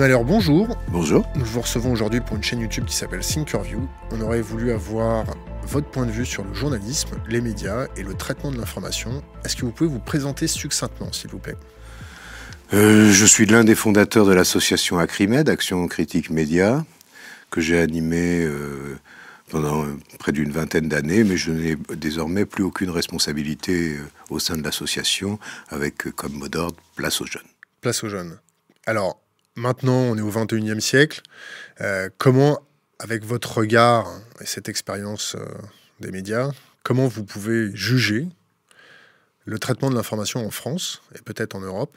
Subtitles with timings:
[0.00, 0.78] Malheur, bonjour.
[0.88, 1.30] Bonjour.
[1.36, 3.86] Nous vous recevons aujourd'hui pour une chaîne YouTube qui s'appelle Thinkerview.
[4.12, 5.26] On aurait voulu avoir
[5.64, 9.22] votre point de vue sur le journalisme, les médias et le traitement de l'information.
[9.44, 11.56] Est-ce que vous pouvez vous présenter succinctement, s'il vous plaît?
[12.72, 16.82] Euh, Je suis l'un des fondateurs de l'association Acrimed, Action Critique Média,
[17.50, 18.98] que j'ai animé euh,
[19.50, 19.84] pendant
[20.18, 24.62] près d'une vingtaine d'années, mais je n'ai désormais plus aucune responsabilité euh, au sein de
[24.62, 25.38] l'association,
[25.68, 27.42] avec comme mot d'ordre place aux jeunes.
[27.82, 28.38] Place aux jeunes.
[28.86, 29.20] Alors,
[29.56, 31.22] maintenant, on est au 21e siècle.
[32.18, 32.60] comment
[33.00, 34.06] avec votre regard
[34.40, 35.44] et cette expérience euh,
[36.00, 36.50] des médias,
[36.82, 38.28] comment vous pouvez juger
[39.46, 41.96] le traitement de l'information en France et peut-être en Europe?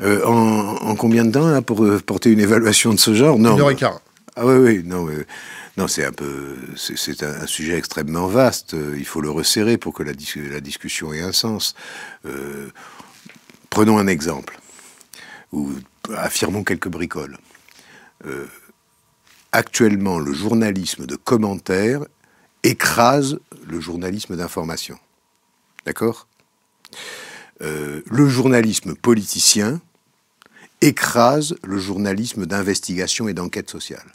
[0.00, 3.38] Euh, en, combien de temps pour euh, porter une évaluation de ce genre?
[3.38, 3.54] Non.
[3.54, 4.00] Une heure et quart.
[4.34, 5.08] Ah oui, oui, non,
[5.76, 8.74] non, c'est un peu, c'est un, sujet extrêmement vaste.
[8.96, 10.12] Il faut le resserrer pour que la,
[10.50, 11.74] la discussion ait un sens.
[13.70, 14.58] Prenons un exemple
[15.52, 15.72] ou
[16.16, 17.38] affirmons quelques bricoles.
[18.26, 18.46] Euh,
[19.52, 22.04] actuellement, le journalisme de commentaires
[22.62, 24.98] écrase le journalisme d'information.
[25.86, 26.28] D'accord?
[27.62, 29.80] Euh, Le journalisme politicien
[30.80, 34.12] écrase le journalisme d'investigation et d'enquête sociale.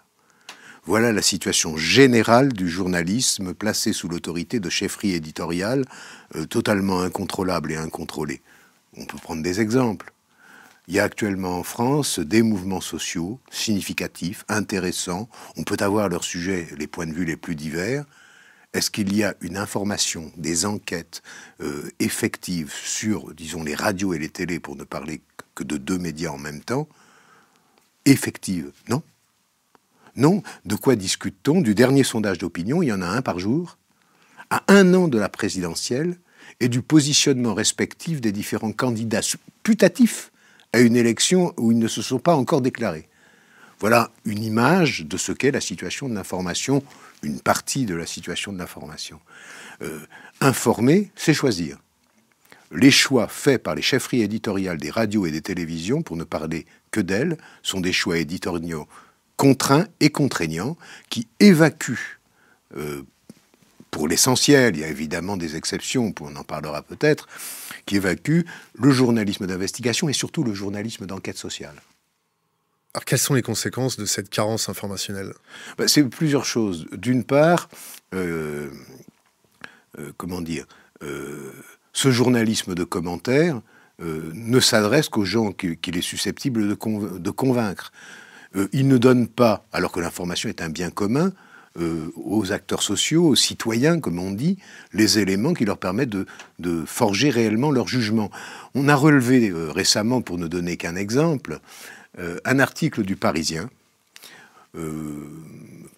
[0.85, 5.85] Voilà la situation générale du journalisme placé sous l'autorité de chefferies éditoriales
[6.35, 8.41] euh, totalement incontrôlables et incontrôlées.
[8.97, 10.11] On peut prendre des exemples.
[10.87, 15.27] Il y a actuellement en France des mouvements sociaux significatifs, intéressants.
[15.57, 18.05] On peut avoir leurs sujets, les points de vue les plus divers.
[18.73, 21.23] Est-ce qu'il y a une information, des enquêtes
[21.61, 25.21] euh, effectives sur, disons, les radios et les télés, pour ne parler
[25.55, 26.87] que de deux médias en même temps,
[28.05, 29.01] effectives Non.
[30.15, 30.43] Non.
[30.65, 31.61] De quoi discute-t-on?
[31.61, 33.77] Du dernier sondage d'opinion, il y en a un par jour,
[34.49, 36.17] à un an de la présidentielle,
[36.59, 39.21] et du positionnement respectif des différents candidats
[39.63, 40.31] putatifs
[40.73, 43.07] à une élection où ils ne se sont pas encore déclarés.
[43.79, 46.83] Voilà une image de ce qu'est la situation de l'information,
[47.23, 49.19] une partie de la situation de l'information.
[49.81, 49.99] Euh,
[50.39, 51.77] informer, c'est choisir.
[52.71, 56.65] Les choix faits par les chefferies éditoriales des radios et des télévisions, pour ne parler
[56.91, 58.87] que d'elles, sont des choix éditoriaux
[59.37, 60.77] contraints et contraignants
[61.09, 62.19] qui évacuent
[62.77, 63.03] euh,
[63.95, 67.29] pour l'essentiel, il y a évidemment des exceptions, on en parlera peut-être,
[67.85, 68.41] qui évacue
[68.77, 71.81] le journalisme d'investigation et surtout le journalisme d'enquête sociale.
[72.93, 75.33] Alors, quelles sont les conséquences de cette carence informationnelle?
[75.77, 76.87] Ben, C'est plusieurs choses.
[76.91, 77.69] D'une part,
[78.13, 78.69] euh,
[79.97, 80.65] euh, comment dire,
[81.01, 81.53] euh,
[81.93, 83.61] ce journalisme de commentaires
[83.99, 87.93] ne s'adresse qu'aux gens qu'il est susceptible de, de convaincre.
[88.73, 91.31] il ne donne pas, alors que l'information est un bien commun,
[91.77, 94.57] euh, aux acteurs sociaux, aux citoyens, comme on dit,
[94.93, 96.15] les éléments qui leur permettent
[96.57, 98.31] de, forger réellement leur jugement.
[98.75, 101.59] On a relevé euh, récemment, pour ne donner qu'un exemple,
[102.17, 103.69] euh, un article du Parisien,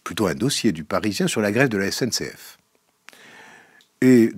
[0.04, 2.60] plutôt un dossier du Parisien sur la grève de la SNCF.
[4.02, 4.32] Et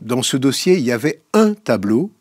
[0.00, 2.12] dans ce dossier, il y avait un tableau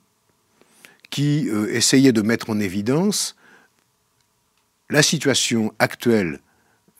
[1.12, 3.36] qui essayait de mettre en évidence
[4.90, 6.40] la situation actuelle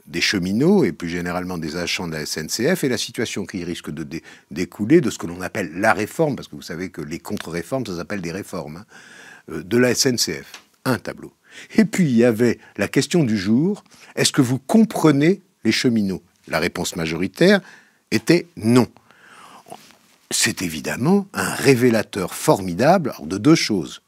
[0.08, 3.90] des cheminots et plus généralement des agents de la SNCF et la situation qui risque
[3.90, 4.22] de
[4.52, 7.86] découler de ce que l'on appelle la réforme, parce que vous savez que les contre-réformes,
[7.86, 8.86] ça s'appelle des réformes, hein,
[9.52, 10.62] euh, de la SNCF.
[10.86, 11.32] Un tableau.
[11.76, 13.84] Et puis il y avait la question du jour,
[14.16, 16.22] est-ce que vous comprenez les cheminots?
[16.48, 17.62] La réponse majoritaire
[18.12, 18.88] était non.
[20.30, 24.02] C'est évidemment un révélateur formidable de deux choses.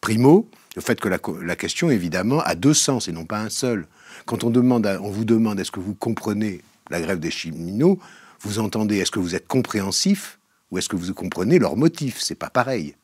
[0.00, 3.48] Primo, le fait que la, la question, évidemment, a deux sens et non pas un
[3.48, 3.86] seul.
[4.26, 6.60] Quand on, vous demande est-ce que vous comprenez
[6.90, 7.98] la grève des cheminots,
[8.40, 10.38] vous entendez est-ce que vous êtes compréhensif
[10.70, 12.18] ou est-ce que vous comprenez leurs motifs?
[12.20, 12.94] C'est pas pareil.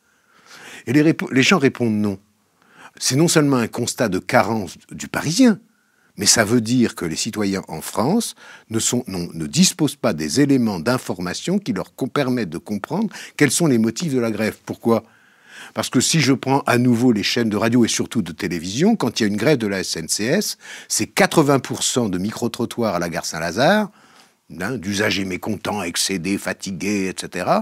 [0.86, 2.18] Et les, gens répondent non.
[2.98, 5.60] C'est non seulement un constat de carence du Parisien,
[6.16, 8.34] mais ça veut dire que les citoyens en France
[8.70, 14.14] ne disposent pas des éléments d'information qui leur permettent de comprendre quels sont les motifs
[14.14, 14.56] de la grève.
[14.64, 15.04] Pourquoi?
[15.78, 18.96] Parce que si je prends à nouveau les chaînes de radio et surtout de télévision,
[18.96, 20.58] quand il y a une grève de la SNCS,
[20.88, 23.88] c'est 80% de micro-trottoirs à la gare Saint-Lazare,
[24.60, 27.60] hein, d'usagers mécontents, excédés, fatigués, etc.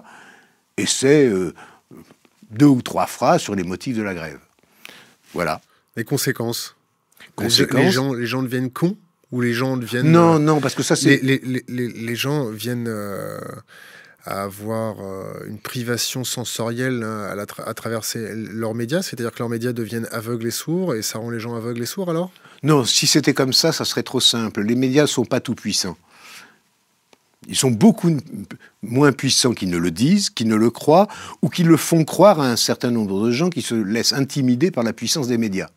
[0.79, 1.53] Et c'est euh,
[2.51, 4.41] deux ou trois phrases sur les motifs de la grève.
[5.35, 5.61] Voilà.
[5.95, 6.75] Les conséquences,
[7.35, 7.83] conséquences.
[7.83, 8.97] Les, gens, les gens deviennent cons
[9.31, 10.11] ou les gens deviennent...
[10.11, 11.21] Non, euh, non, parce que ça c'est...
[11.23, 12.89] Les, les, les, gens viennent...
[12.89, 13.39] Euh,
[14.27, 19.73] à avoir euh, une privation sensorielle hein, à, travers leurs médias C'est-à-dire que leurs médias
[19.73, 22.31] deviennent aveugles et sourds et ça rend les gens aveugles et sourds alors?
[22.63, 24.63] Non, si c'était comme ça, ça serait trop simple.
[24.63, 25.97] Les médias ne sont pas tout puissants.
[27.49, 28.11] Ils sont beaucoup
[28.83, 31.07] moins puissants qu'ils ne le disent, qu'ils ne le croient,
[31.43, 34.73] ou qu'ils le font croire à un certain nombre de gens qui se laissent intimider
[34.73, 35.69] par la puissance des médias.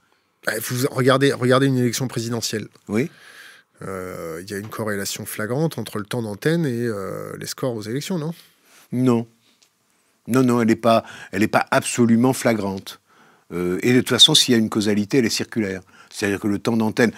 [0.46, 2.68] Bah, vous regardez, regardez une élection présidentielle.
[2.88, 3.12] Oui.
[3.82, 7.76] Euh, il y a une corrélation flagrante entre le temps d'antenne et euh, les scores
[7.76, 8.34] aux élections, non?
[8.92, 9.28] Non.
[10.28, 11.04] Non, non, elle n'est pas,
[11.52, 13.00] pas absolument flagrante.
[13.52, 15.82] Euh, et de toute façon, s'il y a une causalité, elle est circulaire.
[16.10, 17.12] C'est-à-dire que le temps d'antenne,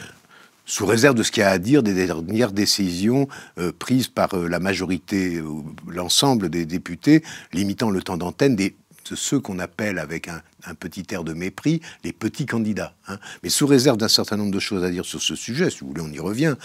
[0.66, 3.28] sous réserve de ce qu'il y a à dire des dernières décisions
[3.80, 5.42] prises par la majorité,
[5.88, 8.76] l'ensemble des députés, limitant le temps d'antenne des
[9.16, 10.42] ceux qu'on appelle avec un,
[10.80, 12.94] petit air de mépris les petits candidats.
[13.08, 13.18] Hein.
[13.44, 15.88] Mais sous réserve d'un certain nombre de choses à dire sur ce sujet, si vous
[15.88, 16.56] voulez, on y revient.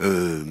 [0.00, 0.44] Euh,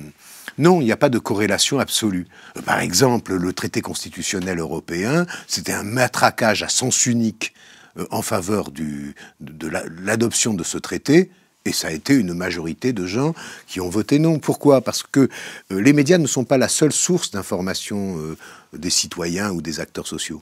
[0.57, 2.27] non, il n'y a pas de corrélation absolue.
[2.57, 7.53] Euh, par exemple, le traité constitutionnel européen, c'était un matraquage à sens unique
[7.97, 9.13] euh, en faveur de
[10.03, 11.31] l'adoption de ce traité.
[11.65, 13.35] Et ça a été une majorité de gens
[13.67, 14.39] qui ont voté non.
[14.39, 14.81] Pourquoi?
[14.81, 15.29] Parce que
[15.69, 18.17] les médias ne sont pas la seule source d'information
[18.71, 20.41] des citoyens ou des acteurs sociaux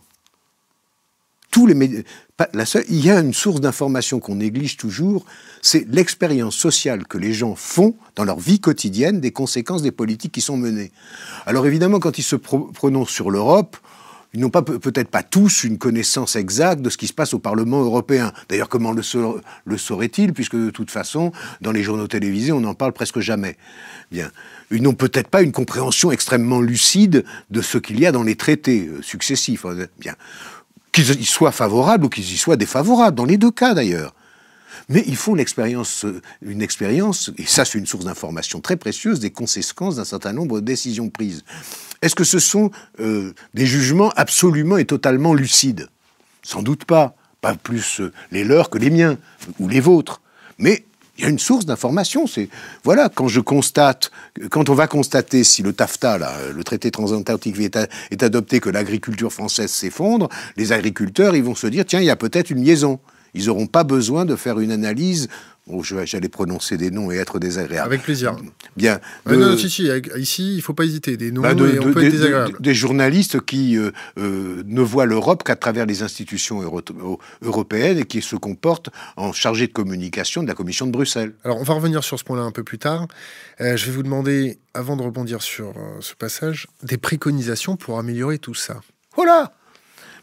[1.55, 5.25] il y a une source d'information qu'on néglige toujours,
[5.61, 10.33] c'est l'expérience sociale que les gens font dans leur vie quotidienne des conséquences des politiques
[10.33, 10.91] qui sont menées.
[11.45, 13.77] Alors évidemment, quand ils se prononcent sur l'Europe,
[14.33, 17.81] ils n'ont peut-être pas tous une connaissance exacte de ce qui se passe au Parlement
[17.81, 18.33] européen.
[18.49, 19.01] D'ailleurs, comment le,
[19.65, 23.57] le sauraient-ils, puisque de toute façon, dans les journaux télévisés, on n'en parle presque jamais.
[24.11, 24.29] Bien.
[24.69, 28.35] Ils n'ont peut-être pas une compréhension extrêmement lucide de ce qu'il y a dans les
[28.35, 29.65] traités euh, successifs.
[29.97, 30.13] Bien
[30.92, 34.13] qu'ils y soient favorables ou qu'ils y soient défavorables, dans les deux cas d'ailleurs.
[34.89, 36.06] Mais ils font l'expérience,
[36.42, 40.62] une expérience, et ça c'est une source d'information très précieuse, des conséquences d'un certain nombre
[40.62, 41.44] de décisions prises.
[42.01, 45.89] Est-ce que ce sont euh, des jugements absolument et totalement lucides?
[46.44, 47.16] Sans doute pas.
[47.42, 49.18] Pas plus euh, les leurs que les miens,
[49.60, 50.22] ou les vôtres.
[51.18, 52.28] Il y a une source d'information.
[52.28, 52.50] C'est
[52.84, 54.12] voilà, quand je constate,
[54.50, 56.19] quand on va constater si le TAFTA,
[56.56, 57.78] le traité transatlantique, est,
[58.12, 62.12] est adopté, que l'agriculture française s'effondre, les agriculteurs, ils vont se dire tiens, il y
[62.12, 63.00] a peut-être une liaison.
[63.34, 65.28] Ils n'auront pas besoin de faire une analyse
[65.69, 67.88] Oh, j'allais prononcer des noms et être désagréable.
[67.88, 68.36] Avec plaisir.
[68.75, 69.00] Bien.
[69.25, 71.18] non, si, si, ici, il ne faut pas hésiter.
[71.18, 72.58] Des noms bah, et on peut être désagréable.
[72.60, 76.62] Des journalistes qui euh, euh, ne voient l'Europe qu'à travers les institutions
[77.42, 81.34] européennes et qui se comportent en chargé de communication de la Commission de Bruxelles.
[81.44, 83.08] Alors, on va revenir sur ce point-là un peu plus tard.
[83.60, 88.38] Euh, je vais vous demander, avant de rebondir sur ce passage, des préconisations pour améliorer
[88.38, 88.81] tout ça.
[89.16, 89.54] Voilà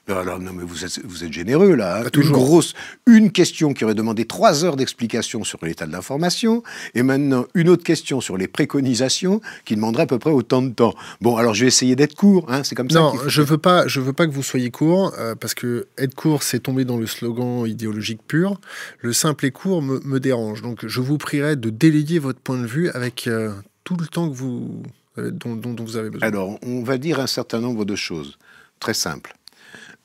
[0.08, 2.00] alors, non, mais vous êtes, vous êtes généreux, là.
[2.00, 2.10] Hein.
[2.14, 2.74] une grosse,
[3.06, 6.62] une question qui aurait demandé trois heures d'explication sur l'état de l'information,
[6.94, 10.70] et maintenant une autre question sur les préconisations qui demanderait à peu près autant de
[10.70, 10.94] temps.
[11.22, 13.00] Bon, alors je vais essayer d'être court, hein, c'est comme ça.
[13.00, 16.14] Non, je veux pas, je veux pas que vous soyez court, euh, parce que être
[16.14, 18.60] court, c'est tomber dans le slogan idéologique pur.
[19.00, 20.62] Le simple et court me, dérange.
[20.62, 23.52] Donc, je vous prierai de déléguer votre point de vue avec euh,
[23.84, 24.82] tout le temps que vous,
[25.18, 26.28] euh, dont, dont vous avez besoin.
[26.28, 28.38] Alors, on va dire un certain nombre de choses,
[28.80, 29.34] très simples.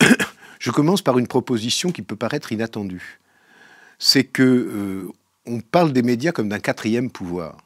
[0.59, 3.19] Je commence par une proposition qui peut paraître inattendue.
[3.97, 5.11] C'est que euh,
[5.45, 7.57] on parle des médias comme d'un quatrième pouvoir,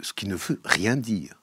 [0.00, 1.34] ce qui ne veut rien dire.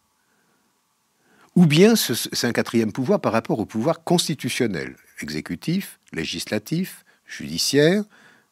[1.55, 8.03] Ou bien c'est un quatrième pouvoir par rapport au pouvoir constitutionnel, exécutif, législatif, judiciaire,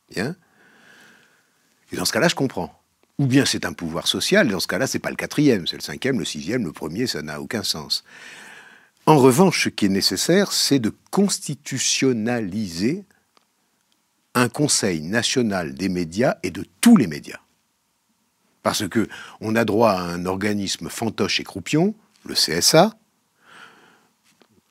[0.09, 0.35] bien.
[1.91, 2.81] Et dans ce cas-là, je comprends.
[3.19, 5.77] Ou bien c'est un pouvoir social, et dans ce cas-là, c'est pas le quatrième, c'est
[5.77, 8.03] le cinquième, le sixième, le premier, ça n'a aucun sens.
[9.05, 13.05] En revanche, ce qui est nécessaire, c'est de constitutionnaliser
[14.33, 17.39] un Conseil national des médias et de tous les médias.
[18.63, 19.07] Parce que
[19.41, 21.93] on a droit à un organisme fantoche et croupion,
[22.25, 22.93] le CSA.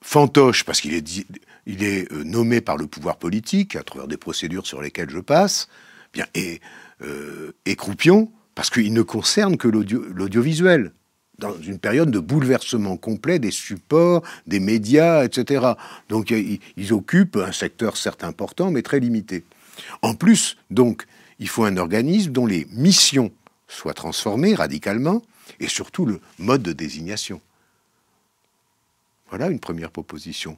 [0.02, 4.82] Fantoche parce qu'il est, euh, nommé par le pouvoir politique à travers des procédures sur
[4.82, 5.68] lesquelles je passe,
[6.36, 10.92] euh, et croupion parce qu'il ne concerne que l'audiovisuel
[11.38, 15.66] dans une période de bouleversement complet des supports, des médias, etc.
[16.08, 19.44] Donc ils occupent un secteur certes important, mais très limité.
[20.02, 21.06] En plus, donc,
[21.40, 23.32] il faut un organisme dont les missions
[23.66, 25.22] soient transformées radicalement,
[25.60, 27.40] et surtout le mode de désignation.
[29.28, 30.56] Voilà une première proposition.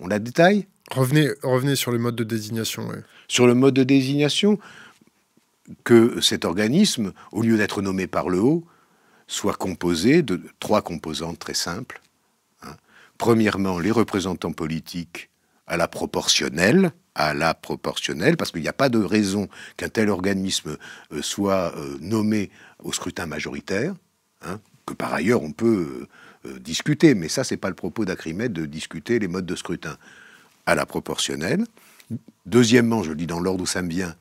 [0.00, 0.66] On la détaille?
[0.90, 2.90] Revenez, revenez sur le mode de désignation.
[3.28, 4.58] Sur le mode de désignation,
[5.84, 8.64] que cet organisme, au lieu d'être nommé par le haut,
[9.26, 12.00] soit composé de trois composantes très simples.
[12.62, 12.76] Hein.
[13.18, 15.30] Premièrement, les représentants politiques
[15.66, 20.10] à la proportionnelle, à la proportionnelle, parce qu'il n'y a pas de raison qu'un tel
[20.10, 20.76] organisme
[21.12, 22.50] euh, soit euh, nommé
[22.82, 23.94] au scrutin majoritaire,
[24.42, 26.06] hein, que par ailleurs on peut
[26.44, 29.96] euh, discuter, mais ça c'est pas le propos d'Acrimède de discuter les modes de scrutin
[30.66, 31.64] à la proportionnelle.
[32.44, 34.14] Deuxièmement, je le dis dans l'ordre où ça me vient,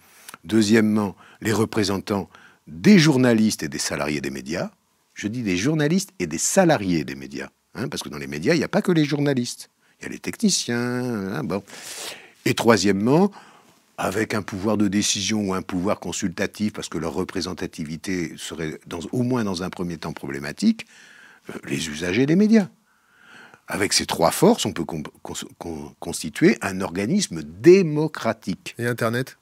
[0.44, 2.30] deuxièmement, les représentants
[2.66, 4.72] des journalistes et des salariés des médias,
[5.16, 7.50] je dis des journalistes et des salariés des médias.
[7.74, 9.70] hein, parce que dans les médias, il n'y a pas que les journalistes.
[10.00, 10.78] Il y a les techniciens.
[10.78, 11.64] Hein, bon.
[12.46, 13.32] Et troisièmement,
[13.98, 19.00] avec un pouvoir de décision ou un pouvoir consultatif, parce que leur représentativité serait dans,
[19.12, 20.86] au moins dans un premier temps problématique,
[21.50, 22.68] euh, les usagers des médias.
[23.68, 24.86] Avec ces trois forces, on peut
[26.00, 28.76] constituer un organisme démocratique.
[28.78, 29.38] Et Internet?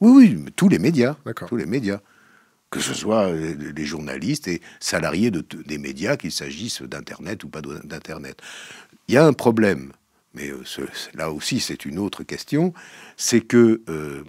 [0.00, 1.14] Oui, oui, tous les médias.
[1.46, 2.00] Tous les médias.
[2.70, 7.62] Que ce soit les journalistes et salariés de, des médias, qu'il s'agisse d'Internet ou pas
[7.62, 8.42] d'Internet.
[9.08, 9.92] Il y a un problème,
[10.34, 10.62] mais euh,
[11.14, 12.74] là aussi c'est une autre question,
[13.16, 14.22] c'est que, euh,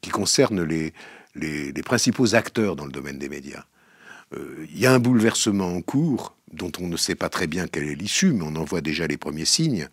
[0.00, 0.92] qui concerne les,
[1.84, 3.64] principaux acteurs dans le domaine des médias.
[4.34, 7.66] Euh, il y a un bouleversement en cours dont on ne sait pas très bien
[7.66, 9.88] quelle est l'issue, mais on en voit déjà les premiers signes.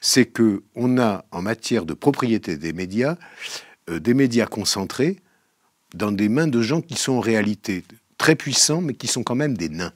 [0.00, 3.16] C'est que on a en matière de propriété des médias
[3.88, 5.20] des médias concentrés
[5.94, 7.84] dans des mains de gens qui sont en réalité
[8.18, 9.92] très puissants, mais qui sont quand même des nains.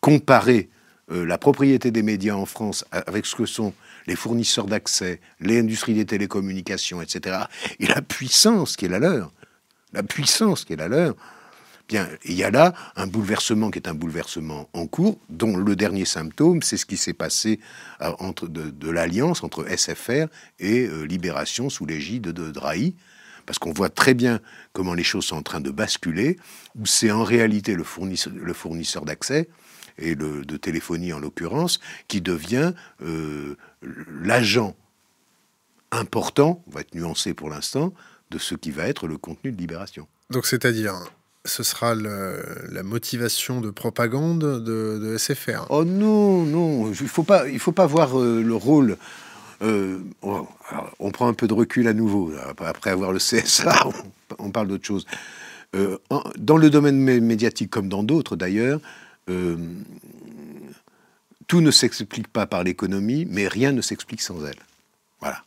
[0.00, 0.68] Comparé
[1.10, 3.74] euh, la propriété des médias en France avec ce que sont
[4.06, 7.44] les fournisseurs d'accès, les industries des télécommunications, etc.,
[7.78, 9.32] et la puissance qui est la leur,
[9.92, 11.14] la puissance qui est la leur,
[11.88, 15.76] bien, il y a là un bouleversement qui est un bouleversement en cours, dont le
[15.76, 17.60] dernier symptôme, c'est ce qui s'est passé
[18.00, 20.26] euh, entre de, l'alliance entre SFR
[20.58, 22.94] et euh, Libération sous l'égide de Drahi,
[23.46, 24.40] parce qu'on voit très bien
[24.72, 26.38] comment les choses sont en train de basculer,
[26.78, 29.48] où c'est en réalité le fournisseur, le fournisseur d'accès
[29.98, 32.72] et de téléphonie en l'occurrence, qui devient
[33.02, 33.56] euh,
[34.22, 34.74] l'agent
[35.92, 37.92] important, on va être nuancé pour l'instant,
[38.30, 40.08] de ce qui va être le contenu de Libération.
[40.30, 40.94] Donc c'est-à-dire,
[41.44, 47.48] ce sera la motivation de propagande de, SFR Oh non, non, il ne faut, pas,
[47.48, 48.96] il faut pas voir euh, le rôle...
[49.62, 52.32] Euh, on prend un peu de recul à nouveau.
[52.58, 53.88] Après avoir le CSA,
[54.38, 55.06] on, parle d'autre chose.
[56.36, 58.80] dans le domaine médiatique comme dans d'autres d'ailleurs,
[59.28, 59.56] euh,
[61.46, 64.58] tout ne s'explique pas par l'économie, mais rien ne s'explique sans elle.
[65.20, 65.44] Voilà.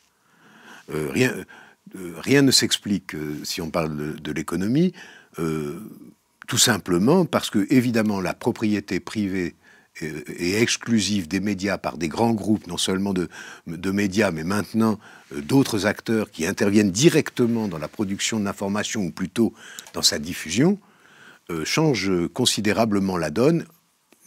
[0.93, 1.33] Euh, rien,
[1.95, 4.93] euh, rien ne s'explique si on parle de, l'économie,
[6.47, 9.55] tout simplement parce que, évidemment, la propriété privée
[10.01, 13.29] et exclusive des médias par des grands groupes, non seulement de,
[13.91, 14.99] médias, mais maintenant
[15.31, 19.53] d'autres acteurs qui interviennent directement dans la production de l'information, ou plutôt
[19.93, 20.79] dans sa diffusion,
[21.49, 23.65] euh, change considérablement la donne,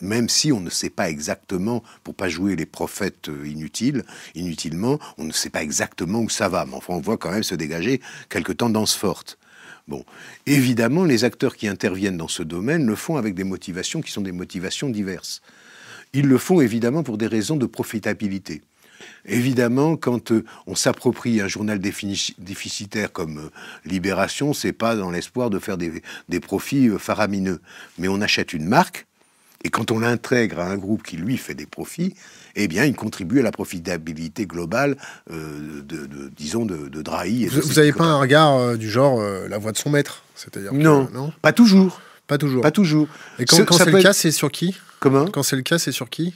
[0.00, 4.98] même si on ne sait pas exactement, pour pas jouer les prophètes euh, inutiles, inutilement,
[5.18, 6.64] on ne sait pas exactement où ça va.
[6.64, 9.38] Mais enfin, on voit quand même se dégager quelque tendance forte.
[9.88, 10.04] Bon,
[10.44, 14.20] évidemment, les acteurs qui interviennent dans ce domaine le font avec des motivations qui sont
[14.20, 15.40] des motivations diverses.
[16.12, 18.60] Ils le font évidemment pour des raisons de profitabilité.
[19.24, 23.50] Évidemment, quand euh, on s'approprie un journal déficitaire comme euh,
[23.86, 27.60] Libération, c'est pas dans l'espoir de faire des, profits euh, faramineux.
[27.98, 29.06] Mais on achète une marque,
[29.64, 32.14] et quand on l'intègre à un groupe qui, lui, fait des profits,
[32.54, 34.96] eh bien, il contribue à la profitabilité globale,
[35.28, 37.46] de, disons, de, de Drahi.
[37.46, 41.32] vous n'avez pas un regard du genre la voix de son maître C'est-à-dire non, non,
[41.42, 42.00] pas toujours.
[42.28, 42.62] Pas toujours.
[42.62, 43.08] Pas toujours.
[43.38, 45.92] Et quand, quand c'est le cas, c'est sur qui Comment Quand c'est le cas, c'est
[45.92, 46.34] sur qui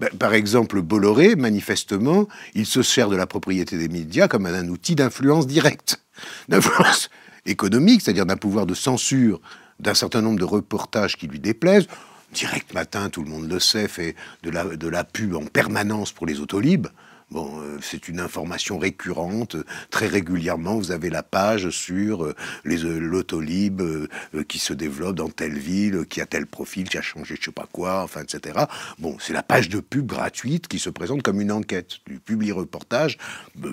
[0.00, 4.68] ben, par exemple, Bolloré, manifestement, il se sert de la propriété des médias comme un
[4.68, 6.00] outil d'influence directe,
[6.48, 7.10] d'influence
[7.46, 9.40] économique, c'est-à-dire d'un pouvoir de censure
[9.80, 11.86] d'un certain nombre de reportages qui lui déplaisent.
[12.34, 16.10] Direct Matin, tout le monde le sait, fait de la, de la pub en permanence
[16.10, 16.88] pour les autolibes.
[17.30, 19.56] Bon, euh, c'est une information récurrente.
[19.90, 23.80] Très régulièrement, vous avez la page sur euh, les euh, l'autolib
[24.48, 27.52] qui se développe dans telle ville, qui a tel profil, qui a changé je sais
[27.52, 28.64] pas quoi, enfin, etc.
[28.98, 33.16] Bon, c'est la page de pub gratuite qui se présente comme une enquête du publi-reportage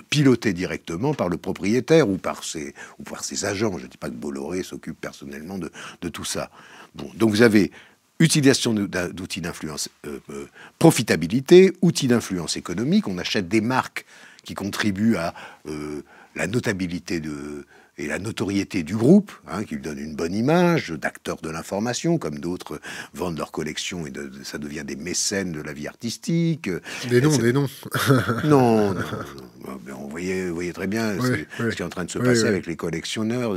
[0.08, 3.76] piloté directement par le propriétaire ou par ses, ou par ses agents.
[3.76, 6.50] Je ne dis pas que Bolloré s'occupe personnellement de, de tout ça.
[6.94, 7.72] Bon, donc vous avez
[8.18, 10.46] utilisation d'outils d'influence, euh, euh,
[10.78, 13.08] profitabilité, outils d'influence économique.
[13.08, 14.04] On achète des marques
[14.44, 15.34] qui contribuent à
[15.66, 16.02] euh,
[16.34, 17.66] la notabilité de,
[17.98, 22.18] et la notoriété du groupe, hein, qui lui donne une bonne image d'acteurs de l'information,
[22.18, 22.80] comme d'autres
[23.12, 24.12] vendent leur collection et
[24.44, 26.70] ça devient des mécènes de la vie artistique.
[27.10, 27.68] Des noms, des noms.
[28.44, 29.80] non, non, non.
[29.98, 32.66] On voyait, vous voyez très bien ce qui est en train de se passer avec
[32.66, 33.56] les collectionneurs.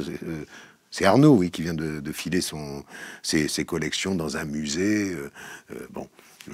[0.98, 2.86] C'est Arnaud, oui, qui vient de, filer son,
[3.22, 5.12] ses, collections dans un musée.
[5.12, 5.30] Euh,
[5.74, 6.08] euh, bon,
[6.48, 6.54] euh,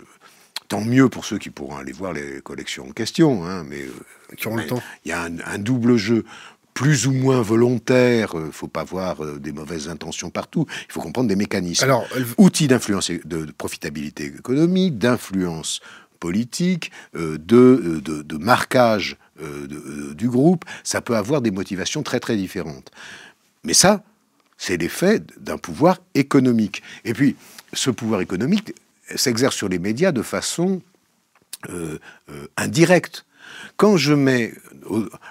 [0.67, 3.85] tant mieux pour ceux qui pourront aller voir les collections en question, hein, mais
[4.35, 4.81] qui le temps.
[5.05, 6.25] Il y a un, double jeu
[6.73, 8.31] plus ou moins volontaire.
[8.33, 10.65] Il faut pas voir des mauvaises intentions partout.
[10.87, 11.83] Il faut comprendre des mécanismes.
[11.83, 12.07] Alors,
[12.39, 15.81] outils d'influence, de, de, profitabilité économique, d'influence
[16.19, 19.17] politique, de, de, marquage
[20.15, 22.89] du groupe, ça peut avoir des motivations très très différentes.
[23.63, 24.03] Mais ça,
[24.61, 26.83] c'est l'effet d'un pouvoir économique.
[27.03, 27.35] Et puis,
[27.73, 28.75] ce pouvoir économique,
[29.15, 30.83] s'exerce sur les médias de façon
[31.71, 31.97] euh,
[32.29, 33.25] euh, indirecte.
[33.75, 34.53] Quand je mets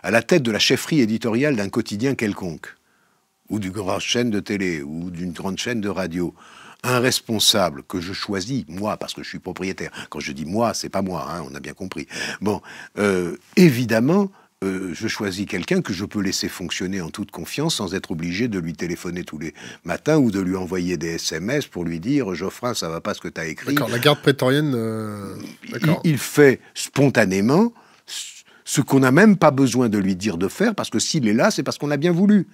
[0.02, 2.74] à la tête de la chefferie éditoriale d'un quotidien quelconque,
[3.48, 6.34] ou d'une grande chaîne de télé, ou d'une grande chaîne de radio,
[6.82, 9.92] un responsable que je choisis, moi, parce que je suis propriétaire.
[10.08, 12.08] Quand je dis moi, c'est pas moi, hein, on a bien compris.
[12.40, 12.60] Bon,
[12.98, 14.28] euh, évidemment,
[14.62, 18.46] euh, je choisis quelqu'un que je peux laisser fonctionner en toute confiance sans être obligé
[18.46, 22.34] de lui téléphoner tous les matins ou de lui envoyer des SMS pour lui dire
[22.34, 23.74] Geoffrin, ça va pas ce que tu as écrit.
[23.74, 24.74] D'accord, la garde prétorienne.
[24.74, 27.72] Euh, il, il, fait spontanément
[28.64, 31.32] ce qu'on n'a même pas besoin de lui dire de faire parce que s'il est
[31.32, 32.46] là, c'est parce qu'on a bien voulu.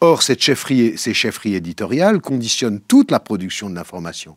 [0.00, 4.36] Or, cette chefferie, ces chefferies éditoriales conditionnent toute la production de l'information.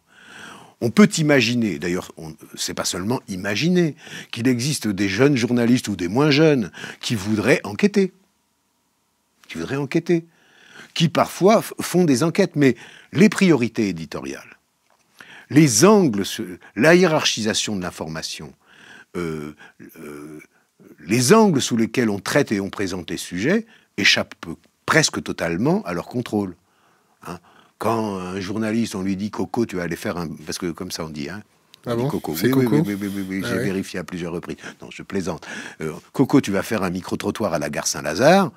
[0.84, 2.12] On peut imaginer, d'ailleurs,
[2.56, 3.96] c'est pas seulement imaginer,
[4.34, 8.12] qu'il existe des jeunes journalistes ou des moins jeunes qui voudraient enquêter,
[9.48, 10.26] qui voudraient enquêter,
[10.94, 12.76] qui parfois font des enquêtes, mais
[13.14, 14.58] les priorités éditoriales,
[15.50, 16.24] les angles,
[16.76, 18.54] la hiérarchisation de l'information,
[19.16, 19.56] euh,
[20.02, 20.42] euh,
[21.00, 24.36] les angles sous lesquels on traite et on présente les sujets échappent
[24.86, 26.58] presque totalement à leur contrôle.
[27.26, 27.40] Hein.
[27.84, 30.28] Quand un journaliste, on lui dit Coco, tu vas aller faire un.
[30.46, 31.42] Parce que comme ça on dit, hein.
[31.86, 32.34] Ah bon Coco.
[32.42, 34.56] Oui, Coco oui, oui, oui, oui, j'ai ah vérifié à plusieurs reprises.
[34.82, 35.46] Non, je plaisante.
[35.82, 38.52] Euh, Coco, tu vas faire un micro-trottoir à la gare Saint-Lazare.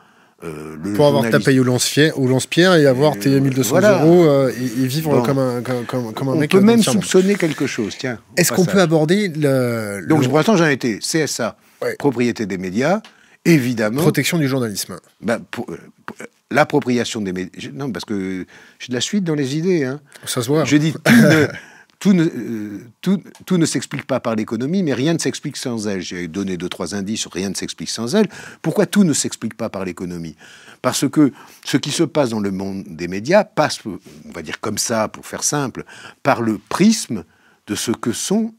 [0.44, 4.50] Euh, le Pour avoir ta paye au lance-pierre et avoir tes 1200 euh, euros euh,
[4.50, 6.50] et, vivre comme un, comme, comme un on mec.
[6.52, 7.96] On peut même soupçonner quelque chose.
[7.98, 8.18] Tiens.
[8.36, 10.04] Est-ce qu'on peut aborder le.
[10.06, 11.56] Donc, pour l'instant, j'en ai été CSA,
[11.98, 13.00] propriété des médias,
[13.46, 14.02] évidemment.
[14.02, 14.98] Protection du journalisme.
[15.22, 15.66] Bah, pour,
[16.50, 17.70] l'appropriation des médias.
[17.72, 18.46] Non, parce que
[18.78, 19.84] j'ai de la suite dans les idées.
[19.84, 20.00] Hein.
[20.24, 20.64] Ça se voit.
[20.64, 20.94] Je dis
[21.98, 25.88] tout ne, euh, tout, tout, ne s'explique pas par l'économie, mais rien ne s'explique sans
[25.88, 26.00] elle.
[26.00, 28.28] J'ai donné deux, trois indices, rien ne s'explique sans elle.
[28.62, 30.36] Pourquoi tout ne s'explique pas par l'économie?
[30.82, 31.32] Parce que
[31.64, 35.08] ce qui se passe dans le monde des médias passe, on va dire comme ça,
[35.08, 35.84] pour faire simple,
[36.22, 37.24] par le prisme
[37.66, 38.54] de ce que sont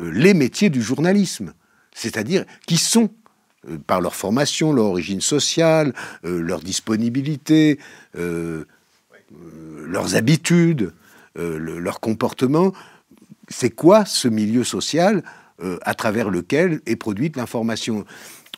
[0.00, 1.52] les métiers du journalisme.
[1.94, 3.10] C'est-à-dire qui sont
[3.68, 5.92] euh, par leur formation, leur origine sociale,
[6.24, 7.78] euh, leur disponibilité,
[8.16, 8.64] euh,
[9.86, 10.92] leurs habitudes,
[11.36, 12.72] leur comportement.
[13.48, 15.22] C'est quoi ce milieu social
[15.82, 18.04] à travers lequel est produite l'information?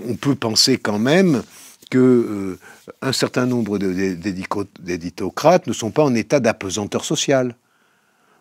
[0.02, 1.42] On peut penser quand même
[1.90, 2.58] que
[3.02, 7.54] un certain nombre d'éditocrates ne sont pas en état d'apesanteur sociale.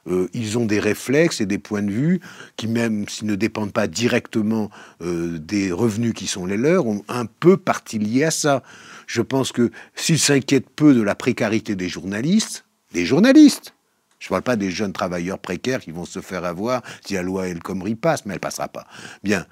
[0.07, 2.19] Euh, ils ont des réflexes et des points de vue
[2.55, 4.69] qui, même s'ils ne dépendent pas directement
[5.01, 8.63] euh, des revenus qui sont les leurs, ont un peu partie liée à ça.
[9.07, 13.73] Je pense que s'ils s'inquiètent peu de la précarité des journalistes, des journalistes,
[14.19, 17.21] je ne parle pas des jeunes travailleurs précaires qui vont se faire avoir si la
[17.21, 18.85] loi El Khomri passe, mais elle passera pas.
[19.23, 19.45] Bien.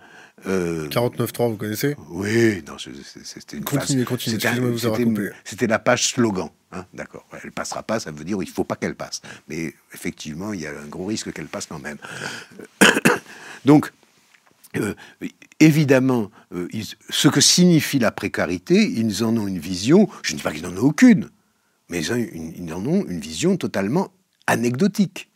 [0.45, 4.39] Euh, 49.3, vous connaissez Oui, non, c'était une Continuez, continuez,
[5.43, 6.49] C'était la page slogan.
[6.71, 7.25] Hein, D'accord.
[7.43, 9.21] Elle passera pas, ça veut dire qu'il ne faut pas qu'elle passe.
[9.47, 11.97] Mais effectivement, il y a un gros risque qu'elle passe quand même.
[13.65, 13.91] Donc,
[14.75, 14.93] euh,
[15.59, 16.67] évidemment, euh,
[17.09, 20.63] ce que signifie la précarité, ils en ont une vision, je ne dis pas qu'ils
[20.63, 21.29] n'en ont aucune,
[21.89, 24.11] mais ils en ont une vision totalement
[24.45, 25.29] anecdotique.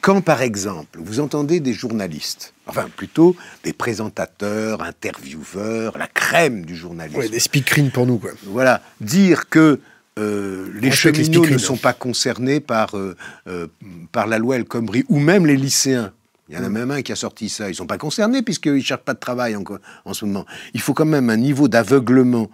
[0.00, 6.76] Quand, par exemple, vous entendez des journalistes, enfin plutôt des présentateurs, intervieweurs, la crème du
[6.76, 7.18] journalisme.
[7.18, 8.30] Ouais, des speakerines pour nous, quoi.
[8.44, 9.80] Voilà, dire que
[10.18, 13.16] euh, les cheminots ne sont pas concernés par, euh,
[13.48, 13.66] euh,
[14.12, 16.12] par la loi El Khomri, ou même les lycéens.
[16.48, 16.72] Il y en a mm.
[16.72, 17.66] même un qui a sorti ça.
[17.66, 19.64] Ils ne sont pas concernés puisqu'ils ne cherchent pas de travail en,
[20.04, 20.46] en, ce moment.
[20.74, 22.50] Il faut quand même un niveau d'aveuglement,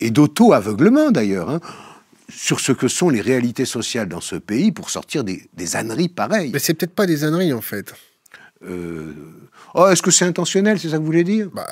[0.00, 1.60] et d'auto-aveuglement d'ailleurs, hein,
[2.28, 6.08] sur ce que sont les réalités sociales dans ce pays pour sortir des, des âneries
[6.08, 6.50] pareilles.
[6.52, 7.94] Mais c'est peut-être pas des âneries en fait.
[8.64, 9.12] Euh...
[9.74, 11.50] Oh, est-ce que c'est intentionnel, c'est ça que vous voulez dire?
[11.52, 11.66] Bah,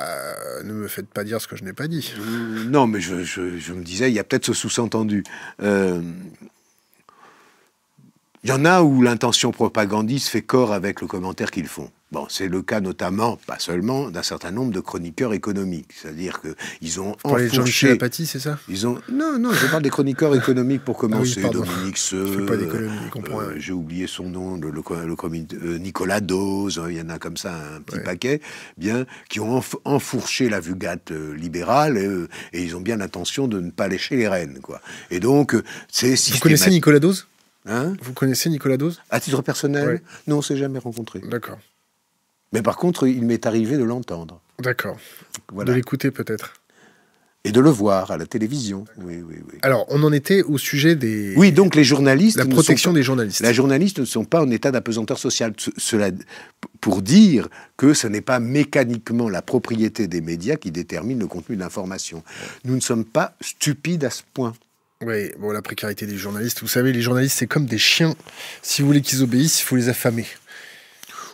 [0.62, 2.12] ne me faites pas dire ce que je n'ai pas dit.
[2.19, 5.25] Euh, non, mais je, je, je, me disais, il y a peut-être ce sous-entendu.
[5.62, 6.03] Euh,
[8.44, 11.90] il y en a où l'intention propagandiste fait corps avec le commentaire qu'ils font.
[12.12, 15.88] Bon, c'est le cas notamment, pas seulement, d'un certain nombre de chroniqueurs économiques.
[16.00, 17.98] C'est-à-dire qu'ils ont Pour les enfourché...
[17.98, 19.00] Jean c'est ça Ils ont...
[19.11, 21.40] Non, non, je parle des chroniqueurs économiques pour commencer.
[21.42, 22.46] Ah oui, Dominique Seux.
[22.48, 25.16] Euh, J'ai oublié son nom, le, le, le
[25.64, 28.04] euh, Nicolas Dose, il y en a comme ça un petit ouais.
[28.04, 28.40] paquet,
[28.76, 33.48] bien, qui ont enf enfourché la vulgate euh, libérale et, et, ils ont bien l'intention
[33.48, 34.80] de ne pas lécher les rênes, quoi.
[35.11, 35.57] Et donc,
[35.88, 37.26] c'est Vous connaissez Nicolas Dose?
[37.66, 39.00] Hein Vous connaissez Nicolas Dose?
[39.11, 40.03] À titre personnel Ouais.
[40.27, 41.20] Non, on s'est jamais rencontré.
[41.20, 41.59] D'accord.
[42.53, 44.40] Mais par contre, il m'est arrivé de l'entendre.
[44.61, 44.96] D'accord.
[45.53, 45.70] Voilà.
[45.72, 46.55] De l'écouter peut-être.
[47.46, 48.87] Et de le voir à la télévision.
[48.96, 49.59] Oui, oui, oui.
[49.61, 51.35] Alors, on en était au sujet des.
[51.37, 52.38] Oui, donc les journalistes.
[52.38, 53.40] La ne protection pas- des journalistes.
[53.40, 55.53] Les journalistes ne sont pas en état d'apesanteur social.
[55.59, 56.11] Ce- Cela
[56.81, 61.57] pour dire que ce n'est pas mécaniquement la propriété des médias qui détermine le contenu
[61.57, 62.22] de l'information.
[62.64, 64.55] Nous ne sommes pas stupides à ce point.
[65.02, 66.61] Oui, bon, la précarité des journalistes.
[66.61, 68.14] Vous savez, les journalistes, c'est comme des chiens.
[68.62, 70.26] Si vous voulez qu'ils obéissent, il faut les affamer.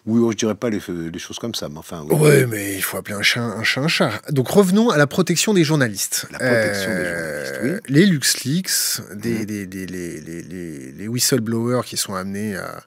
[0.06, 2.04] Oui, oh, je dirais pas les, les choses comme ça, mais enfin.
[2.08, 4.10] Oui, mais il faut appeler un chat un chat un chat.
[4.30, 6.26] Donc revenons à la protection des journalistes.
[6.32, 7.68] La protection des journalistes, oui.
[7.70, 8.70] Euh, Les LuxLeaks,
[9.14, 12.82] des, des- des- les, les- whistleblowers qui sont amenés à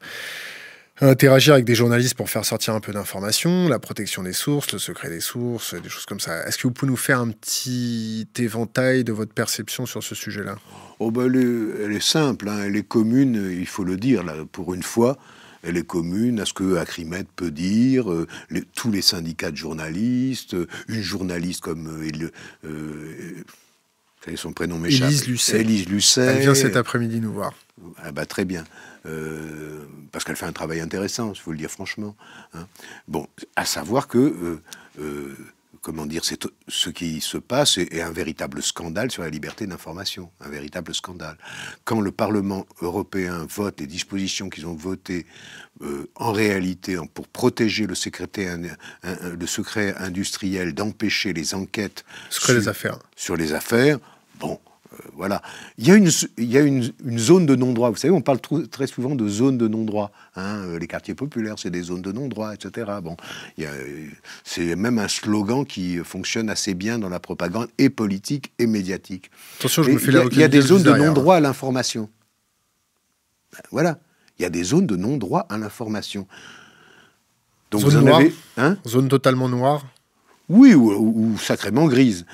[1.01, 4.79] interagir avec des journalistes pour faire sortir un peu d'informations, la protection des sources, le
[4.79, 6.47] secret des sources, des choses comme ça.
[6.47, 10.55] Est-ce que vous pouvez nous faire un petit éventail de votre perception sur ce sujet-là?
[10.99, 14.23] Oh ben, elle, est, elle est simple, hein, elle est commune, il faut le dire,
[14.23, 15.17] là, pour une fois.
[15.65, 19.55] Elle est commune à ce que Acrimed peut dire, euh, les- tous les syndicats de
[19.55, 22.29] journalistes, euh, une journaliste comme euh,
[22.65, 25.07] euh, son prénom m'échappe?
[25.07, 25.61] Élise Lucet.
[25.61, 26.21] Élise Lucet.
[26.21, 27.53] Elle vient cet après-midi nous voir.
[27.97, 28.65] Ah bah, très bien.
[29.05, 32.15] Euh, parce qu'elle fait un travail intéressant, il faut le dire franchement.
[32.53, 32.67] hein.
[33.07, 34.61] Bon, à savoir que, euh,
[34.99, 35.35] euh,
[35.81, 39.67] comment dire, c'est ce qui se passe est, est un véritable scandale sur la liberté
[39.67, 41.37] d'information, un véritable scandale.
[41.83, 45.25] Quand le Parlement européen vote les dispositions qu'ils ont votées
[45.81, 48.57] euh, en réalité pour protéger le, secrétaire-
[49.03, 52.99] un- un- le secret industriel, d'empêcher les enquêtes sur- des affaires.
[53.17, 53.99] sur les affaires.
[54.39, 54.59] Bon,
[55.15, 55.41] voilà.
[55.77, 57.89] Il y a, une, il y a une, une zone de non-droit.
[57.89, 60.11] Vous savez, on parle très souvent de zone de non-droit.
[60.35, 60.63] hein.
[60.65, 62.91] Euh, Les quartiers populaires, c'est des zones de non-droit, etc.
[63.01, 63.15] Bon,
[63.59, 64.07] euh,
[64.43, 69.29] c'est même un slogan qui fonctionne assez bien dans la propagande et politique et médiatique.
[69.59, 70.83] Attention, je Et me fais il y a- l'avocat il y a du des zones
[70.83, 72.09] de non-droit à l'information.
[73.53, 73.99] Ben, Voilà.
[74.39, 76.27] Il y a des zones de non-droit à l'information.
[77.71, 78.33] Donc Zone vous en noire avez...
[78.57, 78.77] Hein?
[78.87, 79.85] Zone totalement noire?
[80.49, 82.25] oui, ou, ou- ou sacrément grise.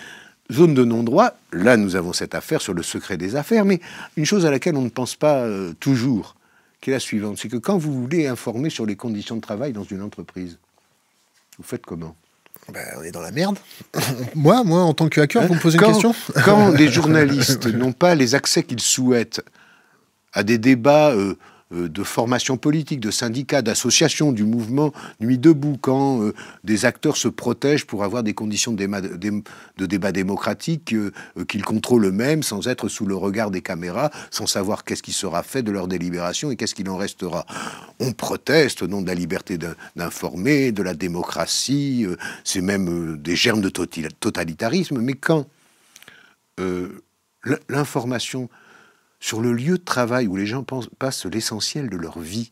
[0.52, 3.80] Zone de non-droit, là nous avons cette affaire sur le secret des affaires, mais
[4.18, 6.36] une chose à laquelle on ne pense pas euh, toujours,
[6.82, 9.74] qui est la suivante, c'est que quand vous voulez informer sur les conditions de travail
[9.74, 10.58] dans une entreprise,
[11.58, 12.16] vous faites comment?
[12.74, 13.58] Ben, on est dans la merde.
[14.36, 16.16] moi, moi, en tant que hacker, vous me posez une quand, question?
[16.44, 19.44] Quand des journalistes n'ont pas les accès qu'ils souhaitent
[20.34, 21.36] à des débats euh,
[21.72, 27.28] de formation politique, de syndicats, d'associations, du mouvement Nuit debout, quand euh, des acteurs se
[27.28, 28.86] protègent pour avoir des conditions de
[29.86, 34.48] débat, démocratique euh, euh, qu'ils contrôlent eux-mêmes sans être sous le regard des caméras, sans
[34.48, 37.46] savoir qu'est-ce qui sera fait de leur délibération et qu'est-ce qu'il en restera.
[38.00, 43.14] On proteste au nom de la liberté d'in- d'informer, de la démocratie, euh, c'est même
[43.14, 45.46] euh, des germes de totalitarisme, mais quand
[46.60, 47.04] euh,
[47.70, 48.50] l'information
[49.20, 50.66] sur le lieu de travail où les gens
[50.98, 52.52] passent l'essentiel de leur vie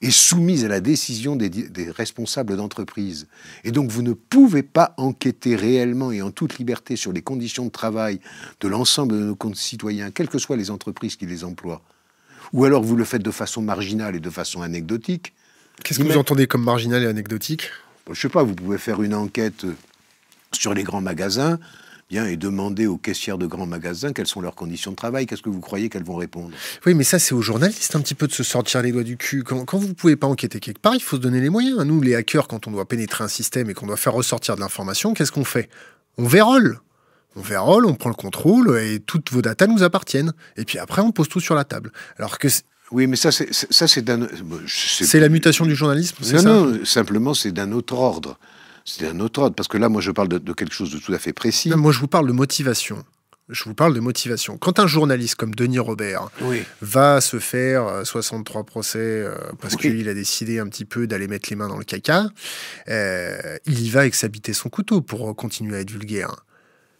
[0.00, 1.50] est soumise à la décision des,
[1.90, 3.26] responsables d'entreprise.
[3.64, 7.66] Et donc vous ne pouvez pas enquêter réellement et en toute liberté sur les conditions
[7.66, 8.20] de travail
[8.60, 11.82] de l'ensemble de nos concitoyens, quelles que soient les entreprises qui les emploient.
[12.52, 15.34] Ou alors vous le faites de façon marginale et de façon anecdotique.
[15.84, 17.70] Qu'est-ce que vous entendez comme marginal et anecdotique?
[18.10, 19.66] Je sais pas, vous pouvez faire une enquête
[20.52, 21.58] sur les grands magasins,
[22.10, 25.26] bien, et demander aux caissières de grands magasins quelles sont leurs conditions de travail.
[25.26, 26.50] Qu'est-ce que vous croyez qu'elles vont répondre
[26.84, 29.16] Oui, mais ça, c'est aux journalistes un petit peu de se sortir les doigts du
[29.16, 29.44] cul.
[29.44, 31.78] Quand, quand vous ne pouvez pas enquêter quelque part, il faut se donner les moyens.
[31.84, 34.60] Nous, les hackers, quand on doit pénétrer un système et qu'on doit faire ressortir de
[34.60, 35.70] l'information, qu'est-ce qu'on fait?
[36.18, 36.80] On vérole.
[37.36, 40.32] On vérole, on prend le contrôle et toutes vos datas nous appartiennent.
[40.56, 41.92] Et puis après, on pose tout sur la table.
[42.18, 42.48] Alors que
[42.90, 44.26] Oui, mais ça, c'est c'est- ça, c'est d'un.
[44.66, 46.42] c'est la mutation du journalisme, Non, ça?
[46.42, 48.36] non, simplement, c'est d'un autre ordre.
[48.84, 49.54] C'est d'un autre ordre.
[49.54, 51.68] Parce que là, moi, je parle de, de quelque chose de tout à fait précis.
[51.68, 53.04] Non, Moi, je vous parle de motivation.
[53.48, 54.56] Je vous parle de motivation.
[54.58, 56.62] Quand un journaliste comme Denis Robert Oui.
[56.82, 59.80] va se faire euh, 63 procès euh, parce Oui.
[59.80, 62.28] qu'il a décidé un petit peu d'aller mettre les mains dans le caca,
[62.88, 65.90] euh, il y va avec sa bite et son couteau pour euh, continuer à être
[65.90, 66.44] vulgaire.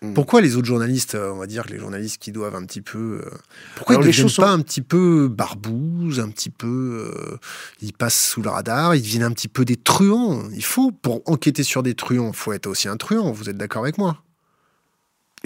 [0.02, 0.14] Mm.
[0.14, 2.80] Pourquoi les autres journalistes, euh, on va dire que les journalistes qui doivent un petit
[2.80, 3.20] peu...
[3.24, 3.30] euh,
[3.76, 7.12] pourquoi Alors, ils ne deviennent sont- pas un petit peu barbouzes, un petit peu...
[7.14, 7.36] euh,
[7.82, 10.42] ils passent sous le radar, ils deviennent un petit peu des truands.
[10.54, 13.58] Il faut, pour enquêter sur des truands, il faut être aussi un truand, vous êtes
[13.58, 14.22] d'accord avec moi?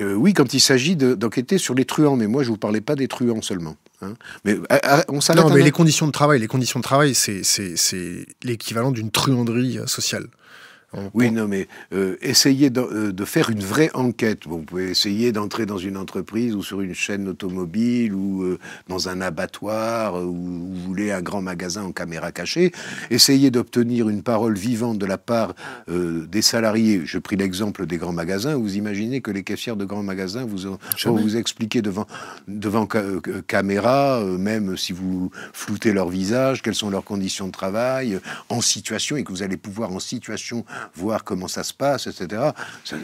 [0.01, 2.17] Euh, oui, quand il s'agit de- d'enquêter sur les truands.
[2.17, 3.77] Mais moi, je ne vous parlais pas des truands seulement.
[4.03, 4.15] hein.
[4.45, 4.57] Mais
[5.09, 7.43] on s'arrête Non, mais les conditions de travail, les conditions de travail, c'est
[8.43, 10.27] l'équivalent d'une truanderie euh, sociale.
[11.13, 14.41] Oui, non, mais euh, essayez de, euh, de faire une vraie enquête.
[14.47, 18.59] Bon, vous pouvez essayer d'entrer dans une entreprise ou sur une chaîne automobile ou euh,
[18.89, 22.73] dans un abattoir ou vous voulez un grand magasin en caméra cachée.
[23.11, 25.55] Essayez d'obtenir une parole vivante de la part
[25.89, 27.03] des salariés.
[27.05, 28.57] Je pris l'exemple des grands magasins.
[28.57, 31.17] Vous imaginez que les caissières de grands magasins vous ont, Jamais.
[31.17, 32.07] vont vous expliquer devant,
[32.49, 33.03] devant ca-
[33.47, 39.17] caméra, même si vous floutez leur visage, quelles sont leurs conditions de travail, en situation,
[39.17, 42.51] et que vous allez pouvoir en situation voir comment ça se passe, etc.
[42.85, 42.97] Ça,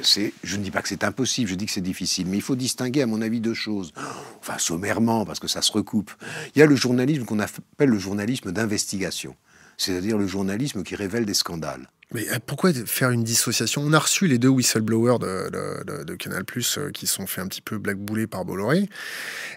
[0.42, 2.56] je ne dis pas que c'est impossible, je dis que c'est difficile, mais il faut
[2.56, 3.92] distinguer, à mon avis, deux choses.
[4.40, 6.10] Enfin, sommairement, parce que ça se recoupe.
[6.54, 9.34] Il y a le journalisme qu'on appelle le journalisme d'investigation,
[9.76, 11.88] c'est-à-dire le journalisme qui révèle des scandales.
[12.12, 13.82] Mais euh, pourquoi faire une dissociation?
[13.82, 17.40] On a reçu les deux whistleblowers de, de, de- de Canal Plus qui sont fait
[17.40, 18.88] un petit peu blackbouler par Bolloré.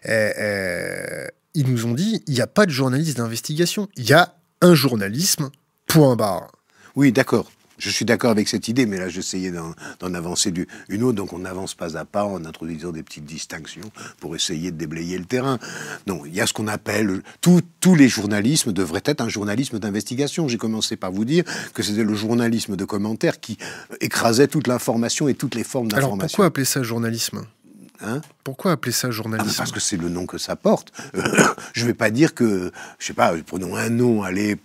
[0.08, 3.88] Euh, euh, ils nous ont dit il n'y a pas de journaliste d'investigation.
[3.96, 5.50] Il y a un journalisme
[5.88, 6.52] Point barre.
[6.96, 7.52] Oui, d'accord.
[7.78, 11.16] Je suis d'accord avec cette idée, mais là, j'essayais d'en avancer du, une autre.
[11.16, 15.18] Donc, on n'avance pas à pas en introduisant des petites distinctions pour essayer de déblayer
[15.18, 15.60] le terrain.
[16.08, 17.22] Non, il y a ce qu'on appelle.
[17.42, 20.48] tous les journalismes devraient être un journalisme d'investigation.
[20.48, 23.58] J'ai commencé par vous dire que c'était le journalisme de commentaires qui
[24.02, 26.16] écrasait toute l'information et toutes les formes d'information.
[26.16, 27.46] Alors, pourquoi appeler ça journalisme?
[28.02, 28.22] Hein?
[28.44, 30.92] Pourquoi appeler ça journalisme ah, Parce que c'est le nom que ça porte.
[31.74, 34.58] je ne vais pas dire que, je sais pas, prenons un nom, allez,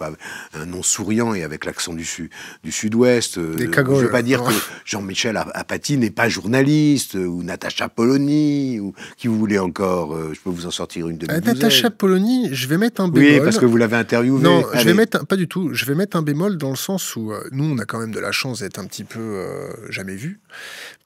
[0.54, 2.30] un nom souriant et avec l'accent du, sud,
[2.64, 3.38] du sud-ouest.
[3.38, 4.52] Euh, je ne vais pas dire que
[4.84, 10.14] Jean-Michel Apathy n'est pas journaliste, ou Natacha Polony, ou qui vous voulez encore.
[10.14, 13.08] Euh, je peux vous en sortir une de euh, Natacha Polony, je vais mettre un
[13.08, 13.30] bémol.
[13.32, 14.42] Oui, parce que vous l'avez interviewé.
[14.42, 15.72] Non, je vais mettre, pas du tout.
[15.72, 18.20] Je vais mettre un bémol dans le sens où nous, on a quand même de
[18.20, 19.44] la chance d'être un petit peu
[19.88, 20.40] jamais vu.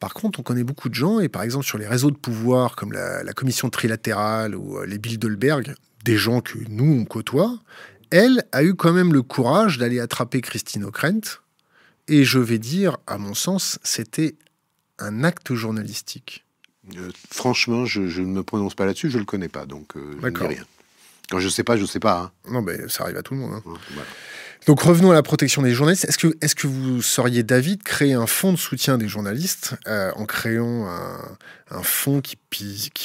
[0.01, 2.62] Par contre, on connaît beaucoup de gens, et par exemple sur les réseaux de pouvoir
[2.71, 7.59] comme la, commission trilatérale ou euh, les Bilderberg, des gens que nous, on côtoie,
[8.11, 11.41] elle a eu quand même le courage d'aller attraper Christine O'Krent,
[12.09, 14.35] et je vais dire, à mon sens, c'était
[14.99, 16.45] un acte journalistique.
[16.97, 20.17] Euh, franchement, je, ne me prononce pas là-dessus, je ne le connais pas, donc euh,
[20.21, 20.65] je ne dis rien.
[21.31, 22.21] Quand je ne sais pas, je ne sais pas.
[22.21, 22.33] Hein.
[22.51, 23.63] Non, mais ça arrive à tout le monde.
[23.65, 23.75] Hein.
[24.67, 26.05] Donc revenons à la protection des journalistes.
[26.05, 29.75] Est-ce que, est que vous seriez d'avis de créer un fonds de soutien des journalistes
[29.89, 32.37] euh, en créant un, fonds qui,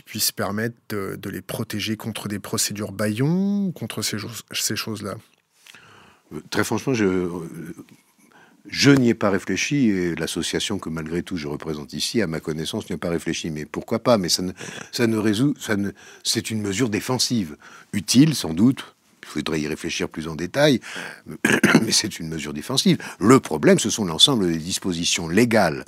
[0.06, 4.18] puisse permettre de, les protéger contre des procédures baillons, contre ces,
[4.76, 5.16] choses-là?
[6.34, 7.30] Euh, Très franchement, je, euh,
[8.70, 12.40] je n'y ai pas réfléchi et l'association que malgré tout je représente ici, à ma
[12.40, 13.50] connaissance, n'y a pas réfléchi.
[13.50, 14.18] Mais pourquoi pas?
[14.18, 14.44] Mais ça
[15.08, 15.56] ne, résout,
[16.24, 17.58] c'est une mesure défensive,
[17.94, 18.97] utile sans doute
[19.28, 20.80] il faudrait y réfléchir plus en détail,
[21.82, 22.98] mais c'est une mesure défensive.
[23.20, 25.86] Le problème, ce sont l'ensemble des dispositions légales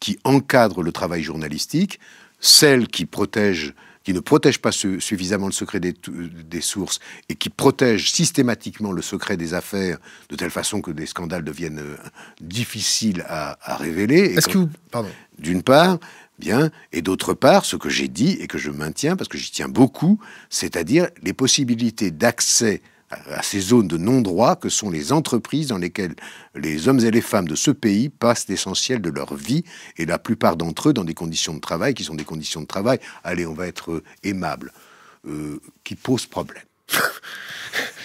[0.00, 1.98] qui encadrent le travail journalistique,
[2.40, 8.10] celles qui protègent qui ne protègent pas suffisamment le secret des, sources et qui protègent
[8.10, 9.98] systématiquement le secret des affaires
[10.30, 11.96] de telle façon que des scandales deviennent euh,
[12.40, 14.32] difficiles à, à révéler.
[14.34, 14.70] Est-ce que vous...
[14.90, 15.10] Pardon.
[15.38, 15.98] D'une part,
[16.38, 16.70] Bien.
[16.92, 19.68] Et d'autre part, ce que j'ai dit et que je maintiens, parce que j'y tiens
[19.68, 20.20] beaucoup,
[20.50, 26.14] c'est-à-dire les possibilités d'accès à ces zones de non-droit que sont les entreprises dans lesquelles
[26.54, 29.64] les hommes et les femmes de ce pays passent l'essentiel de leur vie,
[29.96, 32.66] et la plupart d'entre eux dans des conditions de travail qui sont des conditions de
[32.66, 34.72] travail, allez, on va être aimable,
[35.26, 36.64] euh, qui posent problème.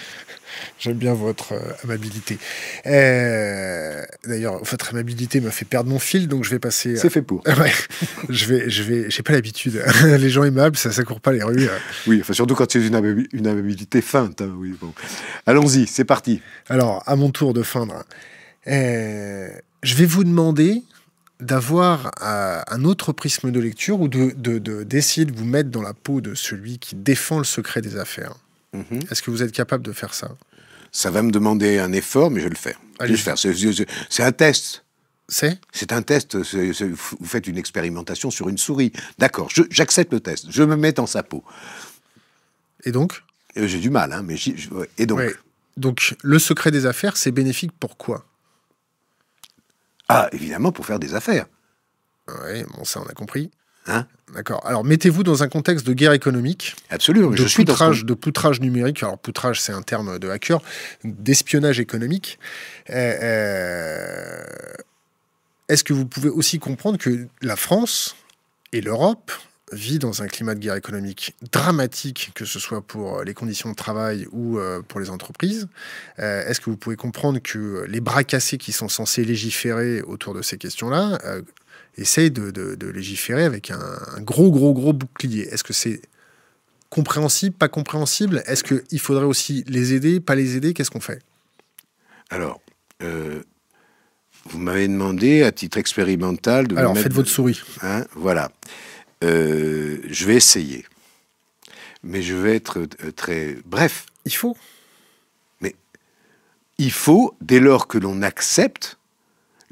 [0.84, 2.38] J'aime bien votre euh, amabilité.
[2.84, 6.96] Euh, d'ailleurs, votre amabilité m'a fait perdre mon fil, donc je vais passer.
[6.96, 7.42] C'est fait pour.
[7.46, 7.72] ouais,
[8.28, 9.10] je vais, je vais.
[9.10, 9.82] J'ai pas l'habitude.
[10.04, 11.70] les gens aimables, ça, ça court pas les rues.
[12.06, 12.94] Oui, enfin surtout quand c'est une,
[13.46, 14.42] amabilité feinte.
[14.42, 14.92] Hein, oui, bon.
[15.46, 16.42] Allons-y, c'est parti.
[16.68, 18.04] Alors, à mon tour de feindre.
[18.66, 19.48] Euh,
[19.82, 20.82] je vais vous demander
[21.40, 25.94] d'avoir un autre prisme de lecture ou d'essayer de, de, de, vous mettre dans la
[25.94, 28.34] peau de celui qui défend le secret des affaires.
[28.74, 29.00] Mhm.
[29.10, 30.36] Est-ce que vous êtes capable de faire ça?
[30.94, 32.80] Ça va me demander un effort, mais je vais le faire.
[33.00, 33.36] Je vais le faire.
[33.36, 34.84] C'est un test.
[35.28, 36.36] C'est C'est un test.
[36.36, 38.92] vous faites une expérimentation sur une souris.
[39.18, 40.46] D'accord, j'accepte le test.
[40.50, 41.42] Je me mets dans sa peau.
[42.84, 43.24] Et donc
[43.56, 44.36] euh, J'ai du mal, hein, mais
[44.96, 45.20] et donc
[45.76, 48.24] Donc, le secret des affaires, c'est bénéfique pour quoi?
[50.08, 51.46] Ah, évidemment, pour faire des affaires.
[52.28, 53.50] Oui, bon, ça, on a compris.
[53.86, 54.66] Hein D'accord.
[54.66, 56.74] Alors mettez-vous dans un contexte de guerre économique.
[56.90, 57.30] Absolument.
[57.30, 59.02] De je suis poutrage, de poutrage numérique.
[59.02, 60.60] Alors poutrage, c'est un terme de hacker,
[61.04, 62.38] d'espionnage économique.
[62.90, 64.44] Euh, euh,
[65.68, 68.16] est-ce que vous pouvez aussi comprendre que la France
[68.72, 69.30] et l'Europe
[69.72, 73.74] vit dans un climat de guerre économique dramatique, que ce soit pour les conditions de
[73.74, 75.68] travail ou euh, pour les entreprises?
[76.18, 80.42] Est-ce que vous pouvez comprendre que les bras cassés qui sont censés légiférer autour de
[80.42, 81.18] ces questions-là
[81.96, 85.42] essaye de, légiférer avec un, gros, gros, gros bouclier.
[85.52, 86.00] Est-ce que c'est
[86.90, 88.42] compréhensible, pas compréhensible?
[88.46, 90.74] Est-ce qu'il faudrait aussi les aider, pas les aider?
[90.74, 91.22] Qu'est-ce qu'on fait?
[92.30, 92.60] Alors,
[93.02, 93.42] euh,
[94.46, 96.76] vous m'avez demandé à titre expérimental de.
[96.76, 97.60] Alors, faites votre souris.
[97.82, 98.50] Hein, voilà.
[99.22, 100.84] Euh, je vais essayer.
[102.02, 104.06] Mais je vais être euh, très bref.
[104.24, 104.56] Il faut.
[105.60, 105.74] Mais
[106.78, 108.98] il faut, dès lors que l'on accepte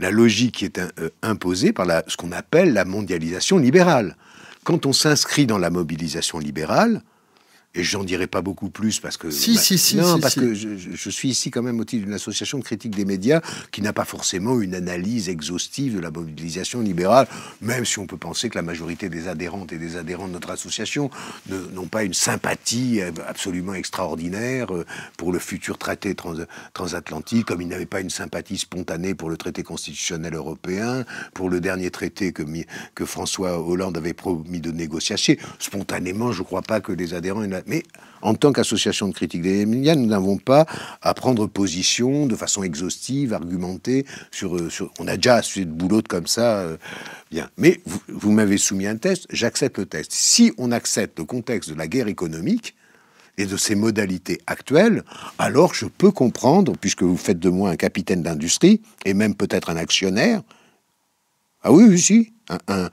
[0.03, 4.17] la logique qui est euh, imposée par ce qu'on appelle la mondialisation libérale.
[4.65, 7.03] Quand on s'inscrit dans la mobilisation libérale,
[7.75, 9.31] et j'en dirai pas beaucoup plus parce que.
[9.31, 9.97] Si, si, si.
[9.97, 13.05] Non, parce que je, suis ici quand même au titre d'une association de critique des
[13.05, 17.27] médias qui n'a pas forcément une analyse exhaustive de la mobilisation libérale,
[17.61, 20.51] même si on peut penser que la majorité des adhérentes et des adhérents de notre
[20.51, 21.11] association
[21.49, 24.85] n'ont pas une sympathie absolument extraordinaire euh,
[25.17, 26.15] pour le futur traité
[26.75, 31.05] transatlantique, comme ils n'avaient pas une sympathie spontanée pour le traité constitutionnel européen,
[31.35, 32.43] pour le dernier traité que,
[32.95, 35.03] que François Hollande avait promis de négocier.
[35.59, 37.43] Spontanément, je ne crois pas que les adhérents.
[37.67, 37.83] Mais
[38.23, 40.67] en tant qu'association de critique des médias, nous n'avons pas
[41.01, 44.07] à prendre position de façon exhaustive, argumentée.
[44.31, 46.59] Sur, euh, on a déjà assez de boulot comme ça.
[46.59, 46.77] Euh,
[47.31, 47.51] bien.
[47.57, 50.13] Mais vous, vous m'avez soumis un test, j'accepte le test.
[50.13, 52.75] Si on accepte le contexte de la guerre économique,
[53.39, 55.03] et de ses modalités actuelles,
[55.39, 59.71] alors je peux comprendre, puisque vous faites de moi un capitaine d'industrie, et même peut-être
[59.71, 60.43] un actionnaire,
[61.63, 62.33] ah oui, oui, si,
[62.69, 62.91] un,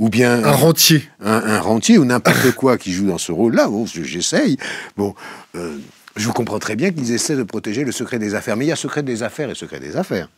[0.00, 3.68] ou bien un rentier, un, rentier ou n'importe quoi qui joue dans ce rôle-là.
[3.68, 4.56] Bon, j'essaye.
[4.96, 5.14] Bon,
[5.54, 5.76] euh,
[6.16, 8.68] je vous comprends très bien qu'ils essaient de protéger le secret des affaires, mais il
[8.68, 10.30] y a secret des affaires et secret des affaires.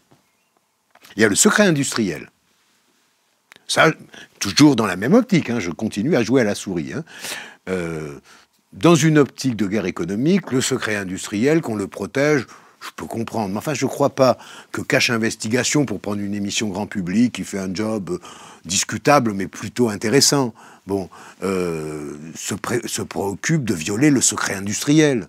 [1.17, 2.29] Il y a le secret industriel.
[3.69, 3.93] Ça,
[4.41, 5.49] toujours dans la même optique.
[5.49, 6.93] Hein, je continue à jouer à la souris.
[6.93, 7.05] Hein.
[7.71, 8.19] Euh,
[8.73, 12.47] dans une optique de guerre économique, le secret industriel, qu'on le protège,
[12.83, 13.51] je peux comprendre.
[13.51, 14.37] Mais enfin, je ne crois pas
[14.73, 18.19] que Cache Investigation, pour prendre une émission grand public qui fait un job euh,
[18.65, 20.53] discutable, mais plutôt intéressant,
[21.43, 25.29] euh, se, préoccupe de violer le secret industriel.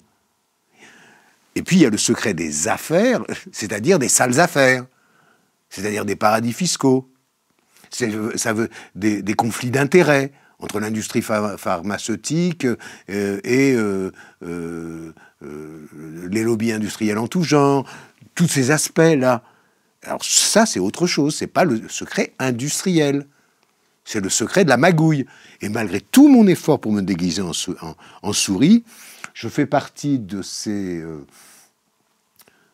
[1.56, 4.86] Et puis, il y a le secret des affaires, c'est-à-dire des sales affaires,
[5.70, 7.10] c'est-à-dire des paradis fiscaux.
[7.92, 10.32] Ça veut des conflits d'intérêts
[10.64, 12.66] entre l'industrie pharmaceutique
[13.10, 15.14] euh, et euh,
[16.30, 17.86] les lobbies industriels en tout genre,
[18.34, 19.44] tous ces aspects-là.
[20.04, 23.28] Alors ça, c'est autre chose, c'est pas le secret industriel.
[24.06, 25.26] C'est le secret de la magouille.
[25.62, 28.84] Et malgré tout mon effort pour me déguiser en, souris,
[29.34, 31.26] je fais partie de ces, euh,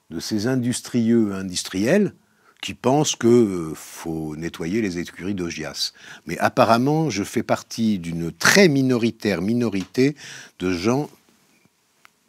[0.10, 2.14] de ces industrieux industriels
[2.62, 5.94] qui pensent qu'il euh, faut nettoyer les écuries d'Ogias.
[6.26, 10.16] Mais apparemment, je fais partie d'une très minoritaire minorité
[10.60, 11.10] de gens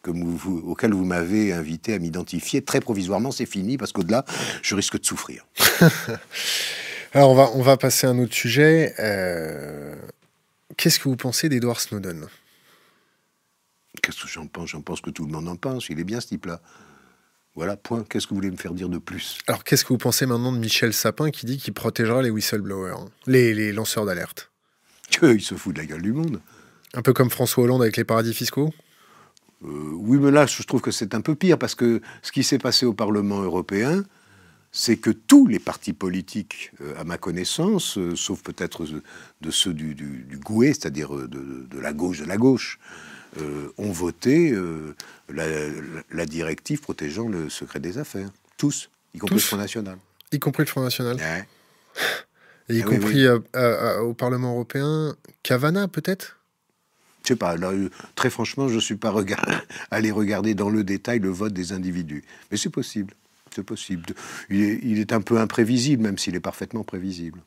[0.09, 2.63] vous, auquel vous m'avez invité à m'identifier.
[2.63, 4.25] Très provisoirement, c'est fini, parce qu'au-delà,
[4.63, 5.47] je risque de souffrir.
[7.13, 8.95] Alors, on va, on va passer à un autre sujet.
[8.99, 9.95] Euh,
[10.77, 12.27] qu'est-ce que vous pensez d'Edward Snowden?
[14.03, 14.71] Qu'est-ce que j'en pense?
[14.71, 15.89] J'en pense que tout le monde en pense.
[15.89, 16.61] Il est bien, ce type-là.
[17.57, 18.05] Voilà, point.
[18.09, 19.39] Qu'est-ce que vous voulez me faire dire de plus?
[19.47, 23.07] Alors, qu'est-ce que vous pensez maintenant de Michel Sapin qui dit qu'il protégera les whistleblowers,
[23.27, 24.51] les, les lanceurs d'alerte?
[25.23, 26.41] Il se fout de la gueule du monde.
[26.95, 28.73] Un peu comme François Hollande avec les paradis fiscaux?
[29.65, 32.43] Euh, oui, mais là, je trouve que c'est un peu pire, parce que ce qui
[32.43, 34.05] s'est passé au Parlement européen,
[34.73, 38.87] c'est que tous les partis politiques, euh, à ma connaissance, euh, sauf peut-être
[39.41, 42.79] de ceux du, du, Gouet, c'est-à-dire de, la gauche de la gauche,
[43.79, 44.55] ont voté
[45.29, 48.31] la, directive protégeant le secret des affaires.
[48.57, 49.99] Tous, y compris le Front National.
[50.33, 51.17] Y compris le Front National
[52.69, 56.41] Et y ah compris au Parlement européen, Cavana peut-être?
[57.23, 57.73] Je sais pas, là,
[58.15, 59.15] très franchement, je ne suis pas
[59.91, 62.25] allé regarder dans le détail le vote des individus.
[62.51, 63.15] Mais c'est possible.
[63.55, 64.05] C'est possible.
[64.49, 67.41] Il est, un peu imprévisible, même s'il est parfaitement prévisible.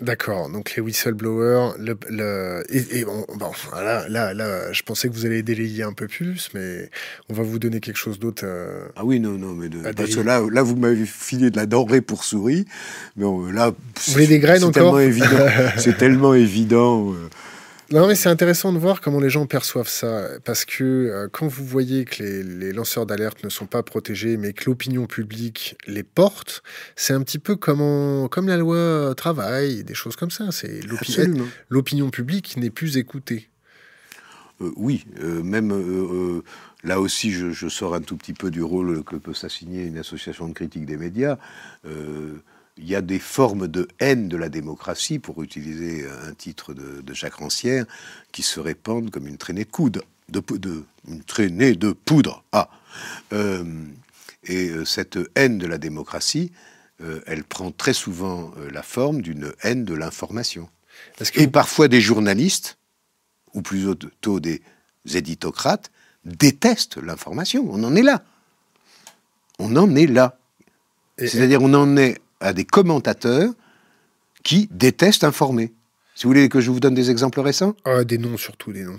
[0.00, 3.26] D'accord, donc les whistleblowers, le, et, bon,
[3.74, 6.88] là, là, là, je pensais que vous allez délayer un peu plus, mais
[7.28, 8.44] on va vous donner quelque chose d'autre.
[8.46, 11.56] Euh, ah oui, non, non, mais de, parce que là, là, vous m'avez filé de
[11.56, 12.64] la denrée pour souris,
[13.16, 14.96] mais là, vous voulez des graines encore
[15.78, 17.12] C'est tellement évident.
[17.12, 17.28] Euh,
[17.90, 20.28] non, mais c'est intéressant de voir comment les gens perçoivent ça.
[20.44, 24.52] Parce que euh, quand vous voyez que les, lanceurs d'alerte ne sont pas protégés, mais
[24.52, 26.62] que l'opinion publique les porte,
[26.96, 30.52] c'est un petit peu comme, comme la loi travail, des choses comme ça.
[30.52, 30.80] C'est
[31.70, 33.48] L'opinion publique n'est plus écoutée.
[34.60, 36.42] Euh, oui, euh, même
[36.84, 39.96] là aussi, je, je, sors un tout petit peu du rôle que peut s'assigner une
[39.96, 41.38] association de critique des médias
[42.78, 47.14] il y a des formes de haine de la démocratie, pour utiliser un titre de,
[47.14, 47.84] Jacques Rancière,
[48.32, 52.44] qui se répandent comme une traînée de coude, de, de une traînée de poudre.
[52.52, 52.70] Ah,
[53.32, 53.64] euh,
[54.44, 56.52] et euh, cette haine de la démocratie,
[57.02, 60.68] euh, elle prend très souvent la forme d'une haine de l'information.
[61.34, 62.78] Et parfois des journalistes,
[63.54, 64.62] ou plutôt des
[65.14, 65.90] éditocrates,
[66.24, 67.66] détestent l'information.
[67.70, 68.22] On en est là.
[69.58, 70.38] On en est là.
[71.18, 73.52] C'est-à-dire, on en est à des commentateurs
[74.42, 75.72] qui détestent informer.
[76.14, 78.82] Si vous voulez que je vous donne des exemples récents ah, Des noms surtout, des
[78.82, 78.98] noms.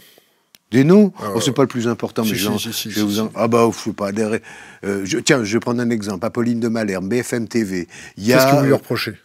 [0.71, 3.31] Des noms ah, oh, C'est pas le plus important, mais je vous en...
[3.35, 4.11] Ah bah, je sais pas.
[4.11, 5.17] Euh, je...
[5.17, 6.25] Tiens, je vais prendre un exemple.
[6.25, 7.87] Apolline de Malherbe, BFM TV.
[8.15, 9.15] Qu'est-ce que vous lui reprochez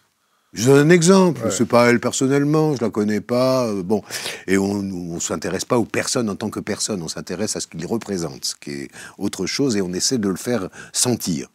[0.55, 1.45] je donne un exemple.
[1.45, 1.51] Ouais.
[1.51, 3.67] C'est pas elle personnellement, je la connais pas.
[3.67, 4.03] Euh, bon,
[4.47, 7.03] et on, ne s'intéresse pas aux personnes en tant que personne.
[7.03, 10.29] On s'intéresse à ce qu'ils représentent, ce qui est autre chose, et on essaie de
[10.29, 11.49] le faire sentir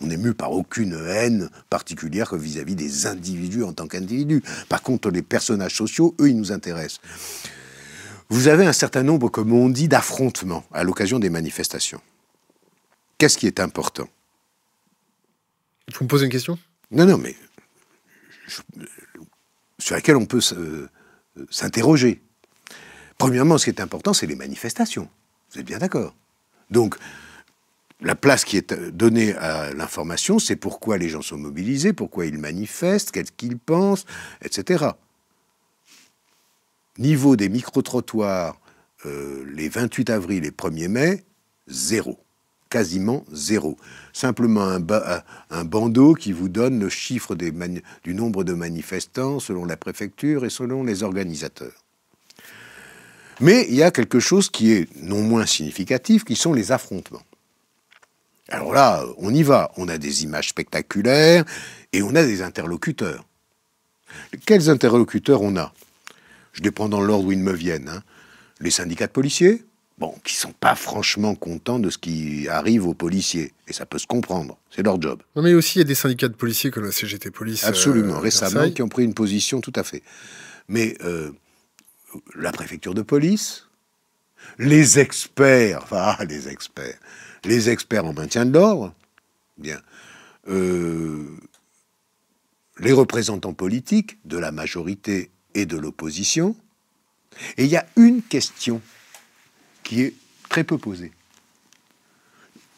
[0.00, 4.42] on n'est mu par aucune haine particulière vis-à-vis des individus en tant qu'individus.
[4.68, 7.00] Par contre, les personnages sociaux, eux, ils nous intéressent.
[8.30, 12.00] Vous avez un certain nombre, comme on dit, d'affrontements à l'occasion des manifestations.
[13.18, 14.08] Qu'est-ce qui est important?
[15.94, 16.58] Vous me posez une question?
[16.90, 17.36] Non, non, mais
[19.78, 20.40] sur laquelle on peut
[21.50, 22.22] s'interroger.
[23.18, 25.08] Premièrement, ce qui est important, c'est les manifestations.
[25.52, 26.14] Vous êtes bien d'accord?
[26.70, 26.96] Donc,
[28.00, 32.38] la place qui est donnée à l'information, c'est pourquoi les gens sont mobilisés, pourquoi ils
[32.38, 34.04] manifestent, qu'est-ce qu'ils pensent,
[34.42, 34.86] etc.
[36.98, 38.60] Niveau des micro-trottoirs,
[39.06, 41.24] euh, les 28 avril et 1er mai,
[41.66, 42.18] zéro.
[42.70, 43.76] Quasiment zéro.
[44.12, 44.78] Simplement
[45.50, 50.50] un, bandeau qui vous donne le chiffre du nombre de manifestants selon la préfecture et
[50.50, 51.84] selon les organisateurs.
[53.40, 57.22] Mais il y a quelque chose qui est non moins significatif, qui sont les affrontements.
[58.48, 59.72] Alors là, on y va.
[59.76, 61.44] On a des images spectaculaires
[61.92, 63.24] et on a des interlocuteurs.
[64.46, 65.72] Quels interlocuteurs on a?
[66.52, 67.88] Je les prends dans l'ordre où ils me viennent.
[67.88, 68.02] Hein.
[68.60, 69.64] Les syndicats de policiers,
[69.98, 73.52] bon, qui sont pas franchement contents de ce qui arrive aux policiers.
[73.66, 75.22] Et ça peut se comprendre, c'est leur job.
[75.34, 77.64] Non, mais aussi, il y a des syndicats de policiers comme la CGT Police.
[77.64, 80.02] Absolument, euh, récemment, qui ont pris une position tout à fait.
[80.68, 81.32] Mais euh,
[82.36, 83.66] la préfecture de police,
[84.58, 86.98] les experts, enfin, ah, les experts,
[87.44, 88.94] les experts en maintien de l'ordre,
[90.48, 91.38] euh,
[92.78, 96.56] les représentants politiques de la majorité et de l'opposition.
[97.56, 98.80] Et il y a une question
[99.82, 100.14] qui est
[100.48, 101.12] très peu posée.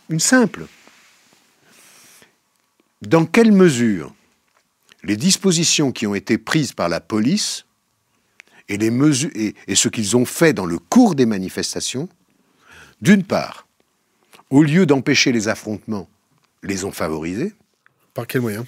[0.09, 0.67] Une simple.
[3.03, 4.15] Dans quelle mesure
[5.03, 7.65] les dispositions qui ont été prises par la police
[8.69, 12.09] et, ce qu'ils ont fait dans le cours des manifestations,
[13.01, 13.66] d'une part,
[14.51, 16.09] au lieu d'empêcher les affrontements,
[16.63, 17.53] les ont favorisés.
[18.15, 18.67] Par quel moyen?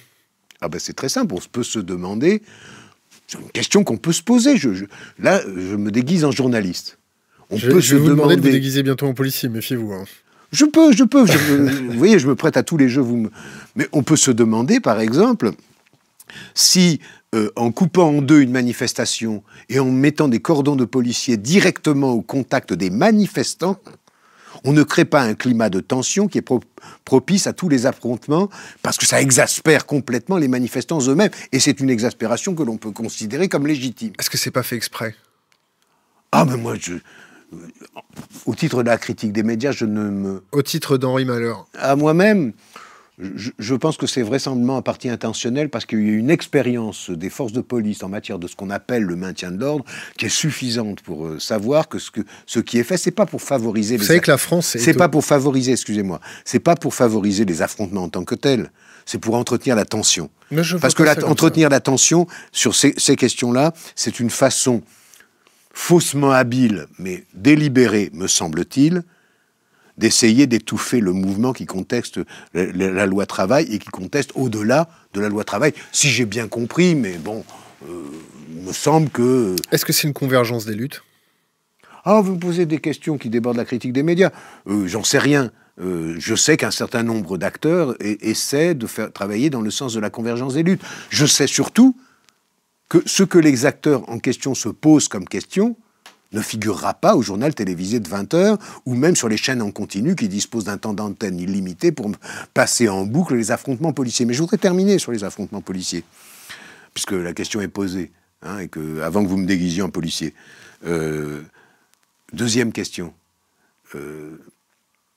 [0.61, 2.41] Ah ben C'est très simple, on peut se demander,
[3.27, 4.57] c'est une question qu'on peut se poser.
[4.57, 4.85] Je,
[5.19, 6.97] là, je me déguise en journaliste.
[7.49, 9.93] On je, peut je vais vous demander de vous déguiser bientôt en policier, méfiez-vous.
[9.93, 10.05] Hein.
[10.51, 11.23] Je peux, je peux.
[11.25, 13.01] vous voyez, je me prête à tous les jeux.
[13.01, 13.29] Vous
[13.75, 15.51] Mais on peut se demander, par exemple,
[16.55, 16.99] si
[17.35, 22.11] euh, en coupant en deux une manifestation et en mettant des cordons de policiers directement
[22.11, 23.79] au contact des manifestants,
[24.63, 26.45] on ne crée pas un climat de tension qui est
[27.05, 28.49] propice à tous les affrontements,
[28.81, 31.31] parce que ça exaspère complètement les manifestants eux-mêmes.
[31.51, 34.13] Et c'est une exaspération que l'on peut considérer comme légitime.
[34.19, 35.15] Est-ce que c'est pas fait exprès?
[36.31, 36.93] Ah, mais moi, je,
[38.45, 40.43] au titre de la critique des médias, je ne me...
[40.51, 42.53] Au titre d'Henri Malheur À moi-même,
[43.19, 47.29] je, pense que c'est vraisemblablement un parti intentionnel parce qu'il y a une expérience des
[47.29, 49.83] forces de police en matière de ce qu'on appelle le maintien de l'ordre
[50.17, 53.25] qui est suffisante pour euh, savoir que ce, que ce qui est fait, c'est pas
[53.25, 53.97] pour favoriser.
[53.97, 57.61] Vous savez que la France, c'est pas pour favoriser, excusez-moi, c'est pas pour favoriser les
[57.61, 58.71] affrontements en tant que tels.
[59.05, 60.29] C'est pour entretenir la tension.
[60.79, 64.81] parce que la, entretenir la tension sur ces, ces questions-là, c'est une façon
[65.73, 69.03] faussement habile, mais délibérée, me semble-t-il,
[69.99, 72.19] d'essayer d'étouffer le mouvement qui conteste
[72.53, 75.73] la, loi travail et qui conteste au-delà de la loi travail.
[75.91, 77.43] Si j'ai bien compris, mais bon,
[77.87, 78.05] euh,
[78.49, 79.55] il me semble que...
[79.71, 81.03] Est-ce que c'est une convergence des luttes?
[82.05, 84.31] Ah, vous me posez des questions qui débordent la critique des médias.
[84.67, 85.51] Euh, j'en sais rien.
[85.81, 89.99] Euh, je sais qu'un certain nombre d'acteurs essaient de faire travailler dans le sens de
[89.99, 90.81] la convergence des luttes.
[91.09, 91.97] Je sais surtout
[92.87, 95.75] que ce que les acteurs en question se posent comme question,
[96.31, 99.71] ne figurera pas au journal télévisé de 20 heures ou même sur les chaînes en
[99.71, 102.11] continu qui disposent d'un temps d'antenne illimité pour
[102.53, 104.25] passer en boucle les affrontements policiers.
[104.25, 106.03] Mais je voudrais terminer sur les affrontements policiers,
[106.93, 108.11] puisque la question est posée,
[108.43, 108.69] hein, et
[109.01, 110.33] avant que vous me déguisiez en policier.
[110.85, 111.41] Euh,
[112.31, 113.13] deuxième question.
[113.95, 114.37] Euh,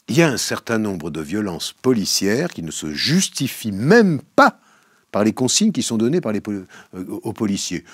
[0.08, 4.58] il y a un certain nombre de violences policières qui ne se justifient même pas
[5.10, 7.84] par les consignes qui sont données euh, aux policiers.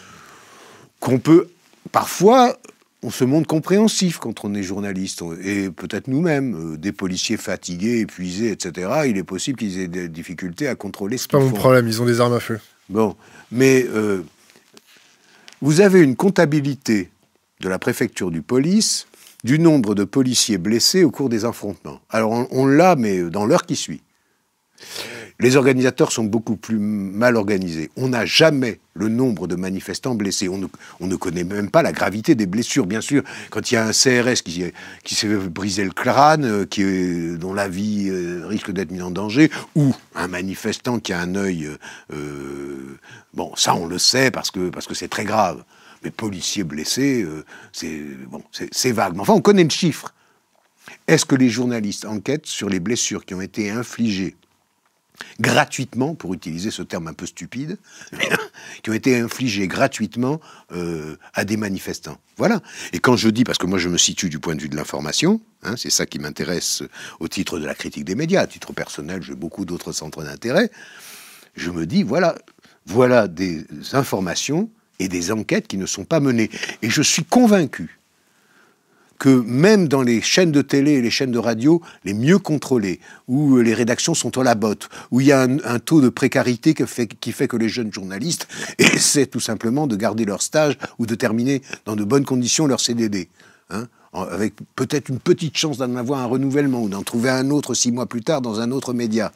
[1.01, 1.49] Qu'on peut
[1.93, 2.57] parfois
[3.03, 8.01] on se montre compréhensif quand on est journaliste, et peut-être nous-mêmes, euh, des policiers fatigués,
[8.01, 8.91] épuisés, etc.
[9.07, 11.45] Il est possible qu'ils aient des difficultés à contrôler ce qu'ils font.
[11.45, 12.59] C'est pas mon problème, ils ont des armes à feu.
[12.89, 13.15] Bon,
[13.53, 14.23] mais euh,
[15.61, 17.11] vous avez une comptabilité
[17.61, 19.07] de la préfecture du police
[19.45, 22.01] du nombre de policiers blessés au cours des affrontements.
[22.11, 24.03] Alors on, on l'a, mais dans l'heure qui suit.
[25.41, 27.91] Les organisateurs sont beaucoup plus mal organisés.
[27.97, 30.49] On n'a jamais le nombre de manifestants blessés.
[30.49, 32.87] On ne, connaît même pas la gravité des blessures.
[32.87, 37.55] Bien sûr, quand il y a un CRS qui, s'est brisé le crâne, euh, dont
[37.55, 41.71] la vie euh, risque d'être mise en danger, ou un manifestant qui a un œil...
[42.13, 42.99] Euh,
[43.33, 45.63] bon, ça on le sait parce que c'est très grave.
[46.03, 47.25] Mais policiers blessés,
[47.73, 49.15] c'est vague.
[49.15, 50.13] Mais enfin, on connaît le chiffre.
[51.07, 54.35] Est-ce que les journalistes enquêtent sur les blessures qui ont été infligées
[55.41, 57.79] gratuitement, pour utiliser ce terme un peu stupide,
[58.83, 60.41] qui ont été infligés gratuitement
[60.73, 62.19] euh, à des manifestants.
[62.37, 62.61] Voilà.
[62.93, 64.77] Et quand je dis, parce que moi je me situe du point de vue de
[64.77, 66.83] l'information, hein, c'est ça qui m'intéresse
[67.21, 70.71] au titre de la critique des médias, à titre personnel, j'ai beaucoup d'autres centres d'intérêt,
[71.55, 72.37] je me dis, voilà,
[72.87, 76.51] voilà des informations et des enquêtes qui ne sont pas menées.
[76.83, 77.98] Et je suis convaincu
[79.19, 83.01] que même dans les chaînes de télé et les chaînes de radio les mieux contrôlées,
[83.27, 86.75] où les rédactions sont à la botte, où il y a un, taux de précarité
[86.75, 88.49] qui fait, qui fait que les jeunes journalistes
[88.79, 92.81] essaient tout simplement de garder leur stage ou de terminer dans de bonnes conditions leur
[92.81, 93.29] CDD.
[93.71, 97.75] Hein, avec peut-être une petite chance d'en avoir un renouvellement ou d'en trouver un autre
[97.75, 99.33] six mois plus tard dans un autre média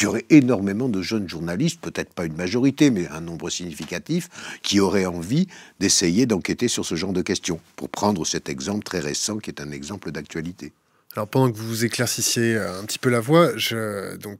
[0.00, 4.30] qu'il y aurait énormément de jeunes journalistes, peut-être pas une majorité, mais un nombre significatif,
[4.62, 5.46] qui auraient envie
[5.78, 9.60] d'essayer d'enquêter sur ce genre de questions, pour prendre cet exemple très récent qui est
[9.60, 10.72] un exemple d'actualité.
[11.16, 14.38] Alors pendant que vous vous éclaircissiez un petit peu la voix, je, donc,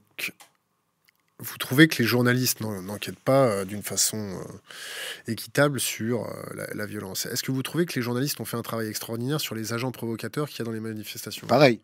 [1.37, 6.85] vous trouvez que les journalistes n'enquêtent pas euh, d'une façon euh, équitable sur euh, la,
[6.87, 7.27] violence.
[7.27, 9.91] Est-ce que vous trouvez que les journalistes ont fait un travail extraordinaire sur les agents
[9.91, 11.45] provocateurs qu'il y a dans les manifestations?
[11.45, 11.81] Pareil.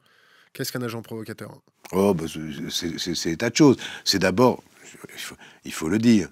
[0.54, 1.62] Qu'est-ce qu'un agent provocateur?
[1.91, 2.26] Oh, bah,
[2.70, 3.78] c'est des tas de choses.
[4.04, 4.64] C'est d'abord,
[5.66, 6.30] il faut, le dire,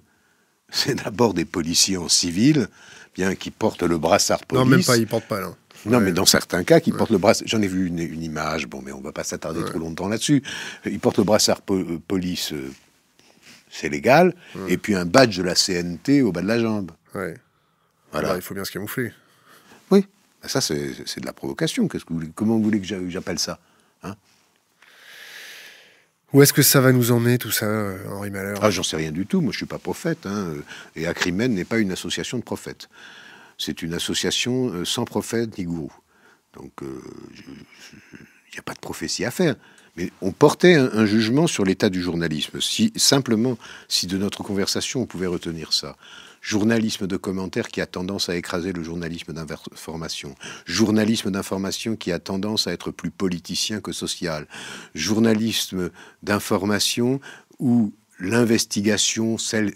[0.70, 2.68] c'est d'abord des policiers en civil,
[3.14, 4.64] bien qui portent le brassard police.
[4.64, 5.56] Non, même pas, ils portent pas là.
[5.86, 7.48] Non, mais dans certains cas, qui portent le brassard.
[7.48, 10.42] J'en ai vu une, image, bon, mais on va pas s'attarder trop longtemps là-dessus.
[10.86, 12.72] Ils portent le brassard euh, police, euh,
[13.70, 14.34] c'est légal,
[14.68, 16.92] et puis un badge de la CNT au bas de la jambe.
[17.14, 17.36] Ouais.
[18.12, 18.36] Voilà.
[18.36, 19.12] il faut bien se camoufler.
[19.92, 20.08] Oui,
[20.44, 21.88] ça c'est de la provocation.
[21.88, 23.60] Que vous, comment vous voulez que j'appelle ça?
[24.06, 24.16] Hein
[26.34, 27.68] Où est-ce que ça va nous emmener tout ça,
[28.10, 28.60] Henri Malheur?
[28.62, 29.42] Ah, j'en sais rien du tout.
[29.42, 30.26] Moi, je suis pas prophète.
[30.26, 30.54] Hein.
[30.96, 32.90] Et Acrimen n'est pas une association de prophètes.
[33.58, 35.94] C'est une association euh, sans prophète ni gourou.
[36.54, 37.02] Donc, il euh,
[38.54, 39.56] n'y a pas de prophétie à faire.
[39.98, 42.60] Mais on portait un, jugement sur l'état du journalisme.
[42.60, 45.96] Si simplement, si de notre conversation on pouvait retenir ça,
[46.46, 50.36] journalisme de commentaires qui a tendance à écraser le journalisme d'information,
[50.66, 54.48] journalisme d'information qui a tendance à être plus politicien que social,
[54.94, 55.90] journalisme
[56.22, 57.20] d'information
[57.58, 59.74] où l'investigation, celle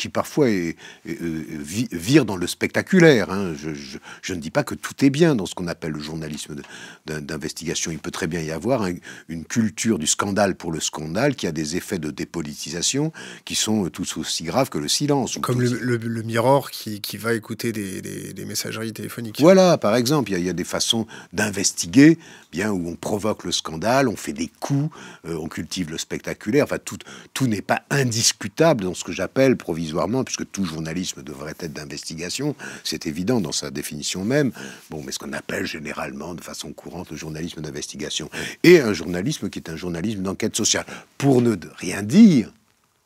[0.00, 0.76] qui parfois est,
[1.06, 1.44] euh,
[1.92, 3.30] vire dans le spectaculaire.
[3.30, 3.52] Hein.
[3.54, 6.56] Je, ne dis pas que tout est bien dans ce qu'on appelle le journalisme
[7.04, 7.90] d'investigation.
[7.90, 8.86] Il peut très bien y avoir
[9.28, 13.12] une culture du scandale pour le scandale qui a des effets de dépolitisation
[13.44, 15.36] qui sont tous aussi graves que le silence.
[15.42, 19.38] Comme le, le, Mirror qui, qui, va écouter des, des, messageries téléphoniques.
[19.40, 22.18] Voilà, par exemple, il y, a, des façons d'investiguer,
[22.52, 24.94] bien où on provoque le scandale, on fait des coups,
[25.26, 26.64] euh, on cultive le spectaculaire.
[26.64, 26.98] Enfin, tout,
[27.34, 29.89] tout n'est pas indiscutable dans ce que j'appelle provisoirement
[30.24, 34.52] puisque tout journalisme devrait être d'investigation, c'est évident dans sa définition même,
[34.90, 38.30] bon, mais ce qu'on appelle généralement de façon courante le journalisme d'investigation,
[38.62, 40.86] et un journalisme qui est un journalisme d'enquête sociale,
[41.18, 42.52] pour ne rien dire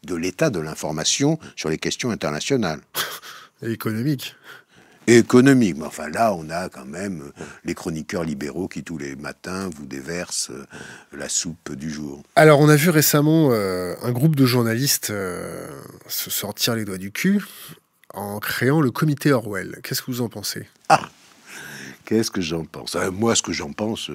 [0.05, 2.81] de l'état de l'information sur les questions internationales.
[3.63, 3.79] Et
[5.07, 5.77] économique.
[5.79, 9.69] Mais enfin là, on a quand même euh, les chroniqueurs libéraux qui tous les matins
[9.75, 10.67] vous déversent euh,
[11.13, 12.23] la soupe du jour.
[12.37, 15.13] Alors on a vu récemment euh, un groupe de journalistes
[16.09, 17.45] se sortir les doigts du cul
[18.13, 19.81] en créant le comité Orwell.
[19.83, 20.67] Qu'est-ce que vous en pensez?
[20.89, 21.09] Ah
[22.05, 22.97] Qu'est-ce que j'en pense?
[23.15, 24.11] Moi, ce que j'en pense,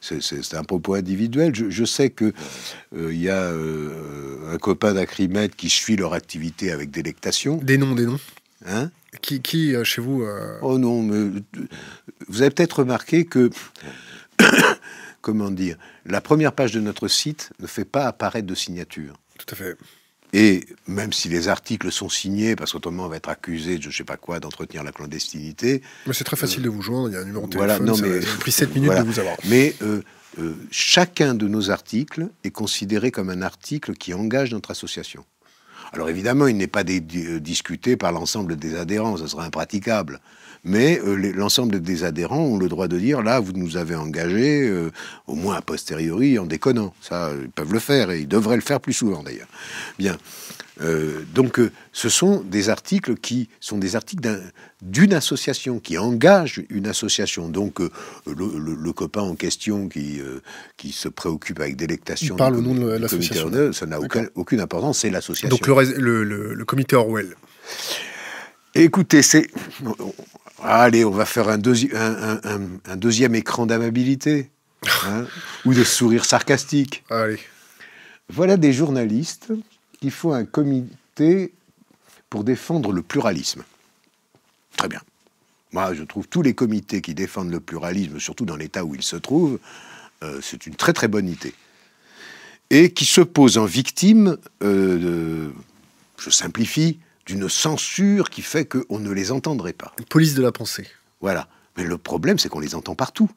[0.00, 1.52] c'est un propos individuel.
[1.52, 2.32] Je, sais que
[2.96, 7.56] il y a un copain d'Acrimède qui suit leur activité avec délectation.
[7.56, 8.20] Des noms, des noms?
[8.66, 8.90] Hein
[9.20, 11.42] qui, qui euh, chez vous euh, Oh non, mais
[12.28, 13.50] vous avez peut-être remarqué que,
[15.20, 19.14] comment dire, la première page de notre site ne fait pas apparaître de signature.
[19.38, 19.76] Tout à fait.
[20.34, 23.90] Et même si les articles sont signés, parce qu'autrement on va être accusé de je
[23.90, 25.82] sais pas quoi, d'entretenir la clandestinité.
[26.06, 27.96] Mais c'est très facile de vous joindre, il y a un numéro de téléphone, non,
[27.98, 29.36] mais, ça a pris 7 minutes de vous avoir.
[29.44, 30.02] Mais euh,
[30.70, 35.26] chacun de nos articles est considéré comme un article qui engage notre association.
[35.92, 40.20] Alors évidemment, il n'est pas euh, discuté par l'ensemble des adhérents, ce serait impraticable.
[40.64, 44.62] Mais euh, l'ensemble des adhérents ont le droit de dire là, vous nous avez engagés,
[44.68, 44.92] euh,
[45.26, 46.94] au moins a posteriori, en déconnant.
[47.00, 49.48] Ça, ils peuvent le faire et ils devraient le faire plus souvent d'ailleurs.
[49.98, 50.16] Bien.
[50.80, 54.40] Euh, donc, euh, ce sont des articles qui sont des articles
[54.80, 57.48] d'une association, qui engage une association.
[57.48, 57.80] Donc,
[58.26, 60.20] le, copain en question qui,
[60.76, 62.36] qui se préoccupe avec délectation.
[62.36, 63.72] Il parle au nom de l'association.
[63.72, 63.98] Ça n'a
[64.34, 65.48] aucune importance, c'est l'association.
[65.48, 67.34] Donc, le, le, comité Orwell.
[68.74, 69.48] Écoutez, c'est.
[70.62, 74.50] Allez, on va faire un, un, un, deuxième écran d'amabilité.
[75.06, 75.26] Hein,
[75.64, 77.04] ou de sourire sarcastique.
[77.08, 77.38] Allez.
[78.28, 79.52] Voilà des journalistes
[80.02, 81.52] il faut un comité
[82.28, 83.64] pour défendre le pluralisme.
[84.76, 85.00] Très bien.
[85.72, 89.02] Moi, je trouve tous les comités qui défendent le pluralisme, surtout dans l'état où ils
[89.02, 89.58] se trouvent,
[90.22, 91.54] euh, c'est une très très bonne idée.
[92.70, 95.50] Et qui se posent en victime, euh,
[96.18, 99.92] je simplifie, d'une censure qui fait qu'on ne les entendrait pas.
[99.98, 100.88] Une police de la pensée.
[101.20, 101.48] Voilà.
[101.76, 103.30] Mais le problème, c'est qu'on les entend partout.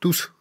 [0.00, 0.32] Tous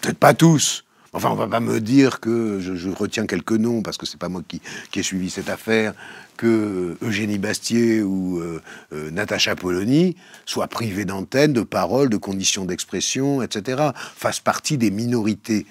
[0.00, 0.84] Peut-être pas tous.
[1.12, 4.28] Enfin, on va pas me dire que je, retiens quelques noms parce que c'est pas
[4.28, 4.62] moi qui,
[4.94, 5.92] ai suivi cette affaire,
[6.36, 8.62] que Eugénie Bastier ou euh,
[8.92, 10.16] euh, Natacha Polony
[10.46, 15.66] soient privés d'antenne, de paroles, de conditions d'expression, etc., fassent partie des minorités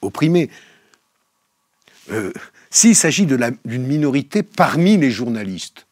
[0.00, 0.48] opprimées.
[2.10, 2.32] Euh,
[2.72, 5.86] s'il s'agit d'une minorité parmi les journalistes,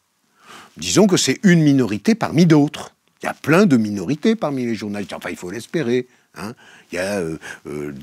[0.77, 2.95] disons que c'est une minorité parmi d'autres.
[3.21, 5.13] Il y a plein de minorités parmi les journalistes.
[5.13, 6.07] Enfin, il faut l'espérer.
[6.37, 6.53] Hein.
[6.91, 7.93] Il y a euh, euh,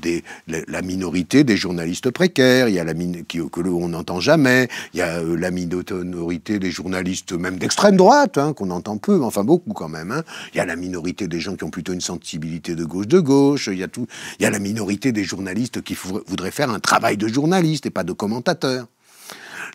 [0.47, 2.93] la, minorité des journalistes précaires, il y a la
[3.27, 7.97] qui, que l'on n'entend jamais, il y a euh, la minorité des journalistes même d'extrême
[7.97, 10.11] droite, hein, qu'on entend peu, enfin beaucoup quand même.
[10.11, 10.23] Hein.
[10.53, 13.19] Il y a la minorité des gens qui ont plutôt une sensibilité de gauche de
[13.19, 14.05] gauche, il y a, tout,
[14.39, 17.91] il y a la minorité des journalistes qui voudraient faire un travail de journaliste et
[17.91, 18.85] pas de commentateur.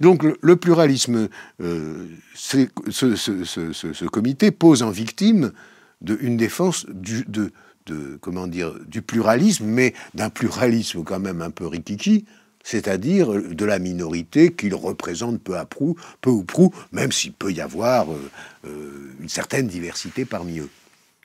[0.01, 1.29] Donc le, pluralisme,
[1.61, 5.53] ce, ce, comité pose en victime
[6.03, 7.53] de, une défense de,
[7.87, 12.25] de, comment dire, du pluralisme, mais d'un pluralisme quand même un peu rikiki,
[12.63, 17.53] c'est-à-dire de la minorité qu'il représente peu à prou, peu ou prou, même s'il peut
[17.53, 18.31] y avoir euh,
[18.67, 20.71] euh, une certaine diversité parmi eux.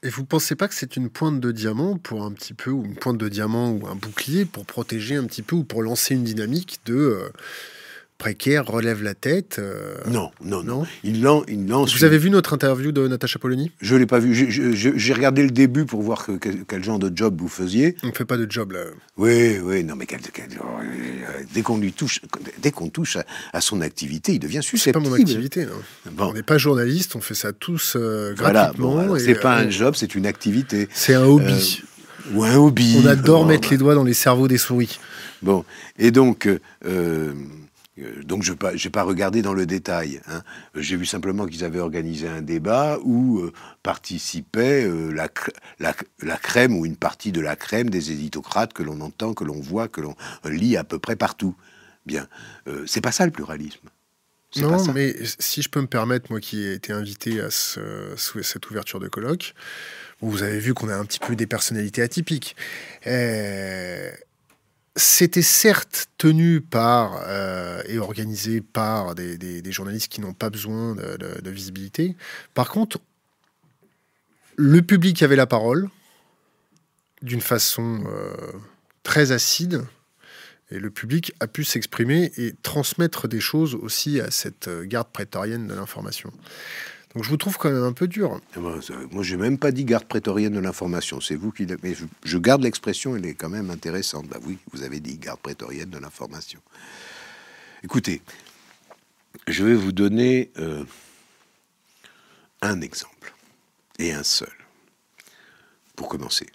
[0.03, 2.71] Et vous ne pensez pas que c'est une pointe de diamant pour un petit peu,
[2.71, 5.81] ou une pointe de diamant ou un bouclier pour protéger un petit peu ou pour
[5.81, 7.29] lancer une dynamique de euh,
[8.19, 9.55] précaire relève la tête.
[9.57, 10.85] Euh, non, non, non.
[11.03, 13.71] Il, lance, il lance Vous avez vu notre interview de Natacha Polony?
[13.81, 14.35] Je ne l'ai pas vu.
[14.35, 16.27] J'ai regardé le début pour voir
[16.67, 17.95] quel genre de job vous faisiez.
[18.03, 18.81] On ne fait pas de job là.
[19.17, 22.19] Oui, oui, non, mais euh, dès qu'on lui touche,
[22.61, 23.17] dès qu'on touche
[23.53, 25.05] à, son activité, il devient susceptible.
[25.05, 25.67] C'est pas mon activité.
[26.11, 26.29] Bon.
[26.29, 28.91] On n'est pas journaliste, on fait ça tous euh, gratuitement.
[28.91, 30.89] Voilà, c'est pas un job, c'est une activité.
[30.93, 31.83] C'est un hobby.
[32.33, 32.97] ou un hobby.
[33.01, 34.99] On adore mettre les doigts dans les cerveaux des souris.
[35.41, 35.63] Bon,
[35.97, 36.49] et donc.
[38.01, 40.21] Euh, donc je n'ai pas, regardé dans le détail.
[40.27, 40.41] Hein.
[40.75, 43.51] J'ai vu simplement qu'ils avaient organisé un débat où euh,
[43.83, 45.27] participait euh, la,
[45.79, 49.59] la, crème ou une partie de la crème des éditocrates que l'on entend, que l'on
[49.59, 51.55] voit, que l'on lit à peu près partout.
[52.05, 52.27] Bien,
[52.87, 53.87] c'est pas ça le pluralisme.
[54.55, 58.99] Non, mais si je peux me permettre, moi qui ai été invité à cette ouverture
[58.99, 59.53] de colloque,
[60.21, 62.55] vous avez vu qu'on a un petit peu des personnalités atypiques
[64.99, 71.49] c'était certes tenu par euh, et organisé par des, journalistes qui n'ont pas besoin de,
[71.49, 72.15] visibilité.
[72.53, 72.99] Par contre,
[74.57, 75.89] le public avait la parole
[77.21, 78.33] d'une façon euh,
[79.03, 79.85] très acide
[80.71, 85.67] et le public a pu s'exprimer et transmettre des choses aussi à cette garde prétorienne
[85.67, 86.31] de l'information.
[87.15, 88.39] Donc je vous trouve quand même un peu dur.
[88.55, 88.75] Ah bah,
[89.11, 91.19] moi, j'ai même pas dit garde prétorienne de l'information.
[91.19, 91.65] C'est vous qui.
[91.81, 94.27] Mais je, garde l'expression, elle est quand même intéressante.
[94.27, 96.59] Bah oui, vous avez dit garde prétorienne de l'information.
[97.83, 98.21] Écoutez,
[99.47, 100.83] je vais vous donner euh,
[102.61, 103.33] un exemple
[103.97, 104.53] et un seul
[105.95, 106.47] pour commencer.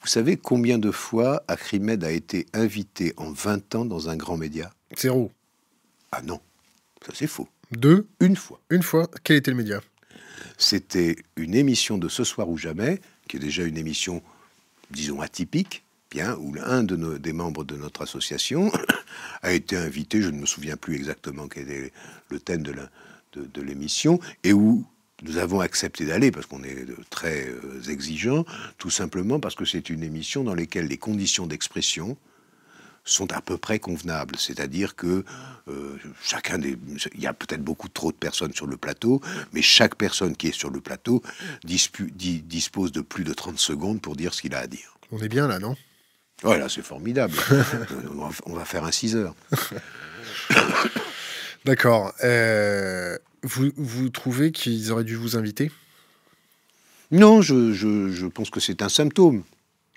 [0.00, 4.36] Vous savez combien de fois Acrimed a été invité en 20 ans dans un grand
[4.36, 4.70] média?
[4.96, 5.30] Zéro.
[6.10, 6.40] Ah non,
[7.06, 7.48] ça c'est faux.
[7.76, 8.60] Deux Une fois.
[8.70, 9.08] Une fois.
[9.24, 9.80] Quel était le média?
[10.58, 14.22] C'était une émission de Ce soir ou jamais, qui est déjà une émission,
[14.90, 18.70] disons, atypique, bien, où un des membres de notre association
[19.42, 21.92] a été invité, je ne me souviens plus exactement quel était
[22.30, 22.74] le thème de,
[23.34, 24.86] de, l'émission, et où
[25.22, 28.44] nous avons accepté d'aller parce qu'on est très euh, exigeants,
[28.78, 32.16] tout simplement parce que c'est une émission dans laquelle les conditions d'expression,
[33.04, 34.36] sont à peu près convenables.
[34.38, 35.24] C'est-à-dire que
[35.68, 36.78] euh, chacun des.
[37.14, 39.20] Il y a peut-être beaucoup trop de personnes sur le plateau,
[39.52, 41.22] mais chaque personne qui est sur le plateau
[41.64, 44.96] dispose de plus de 30 secondes pour dire ce qu'il a à dire.
[45.12, 45.76] On est bien là, non?
[46.42, 47.34] Voilà, c'est formidable.
[48.46, 49.34] on, va, faire un 6 heures.
[51.64, 52.12] D'accord.
[52.22, 55.70] Euh, vous, vous trouvez qu'ils auraient dû vous inviter?
[57.10, 59.44] Non, je, je pense que c'est un symptôme.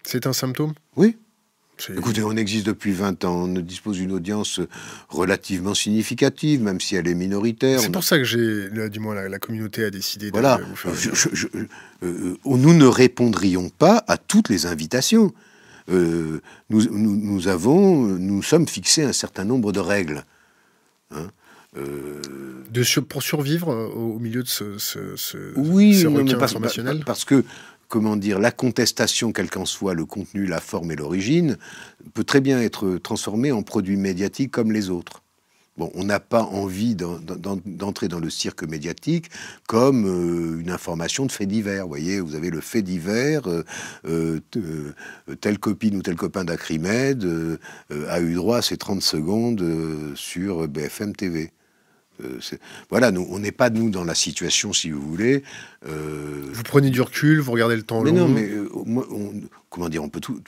[0.04, 0.74] C'est un symptôme?
[0.96, 1.18] Oui.
[1.96, 4.60] Écoutez, on existe depuis 20 ans, on dispose d'une audience
[5.10, 7.80] relativement significative, même si elle est minoritaire.
[7.80, 10.60] C'est pour ça que j'ai, du moins, la, communauté a décidé voilà.
[10.86, 11.68] Euh,
[12.04, 15.34] euh, nous ne répondrions pas à toutes les invitations.
[15.90, 20.24] Euh, nous, nous, avons, nous sommes fixés un certain nombre de règles.
[21.12, 21.28] Hein.
[21.76, 26.08] de pour survivre au, milieu de ce, ce, ce, oui, ce
[26.44, 27.46] informationnel parce que
[27.88, 31.58] comment dire, la contestation, quel qu'en soit le contenu, la forme et l'origine,
[32.14, 35.24] peut très bien être transformée en produit médiatique comme les autres.
[35.80, 39.30] On n'a pas envie d'entrer dans le cirque médiatique
[39.68, 41.84] comme euh, une information de fait divers.
[41.84, 43.64] Vous voyez, vous avez le fait divers, euh,
[44.08, 44.40] euh,
[45.40, 47.24] telle copine ou tel copain d'Acrimed
[48.10, 49.64] a eu droit à ces 30 secondes
[50.16, 51.52] sur BFM TV.
[52.24, 52.40] Euh,
[52.90, 55.44] voilà, nous, on n'est pas nous dans la situation, si vous voulez.
[55.88, 58.68] Euh, vous prenez du recul, vous regardez le temps mais Non, mais euh,
[59.70, 60.42] comment dire, on peut tout,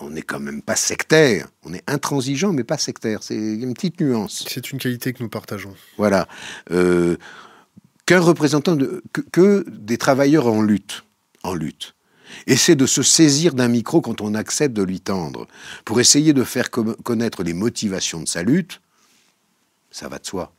[0.00, 1.48] on n'est quand même pas sectaire.
[1.64, 3.22] On est intransigeant, mais pas sectaire.
[3.22, 4.44] C'est une petite nuance.
[4.48, 5.74] C'est une qualité que nous partageons.
[5.96, 6.26] Voilà.
[8.06, 11.04] Qu'un représentant de, que, des travailleurs en lutte,
[11.42, 11.94] en lutte,
[12.46, 15.46] essaie de se saisir d'un micro quand on accepte de lui tendre,
[15.84, 18.80] pour essayer de faire connaître les motivations de sa lutte,
[19.90, 20.52] ça va de soi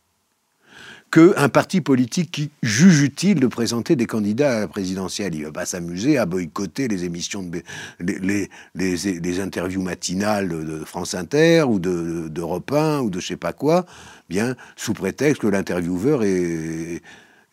[1.11, 5.33] qu'un parti politique qui juge utile de présenter des candidats à la présidentielle.
[5.33, 7.61] Il ne va pas s'amuser à boycotter les émissions, de,
[7.99, 13.37] les, les, interviews matinales de France Inter ou d'Europe de, 1 ou de je sais
[13.37, 13.85] pas quoi,
[14.29, 17.01] bien sous prétexte que l'intervieweur est,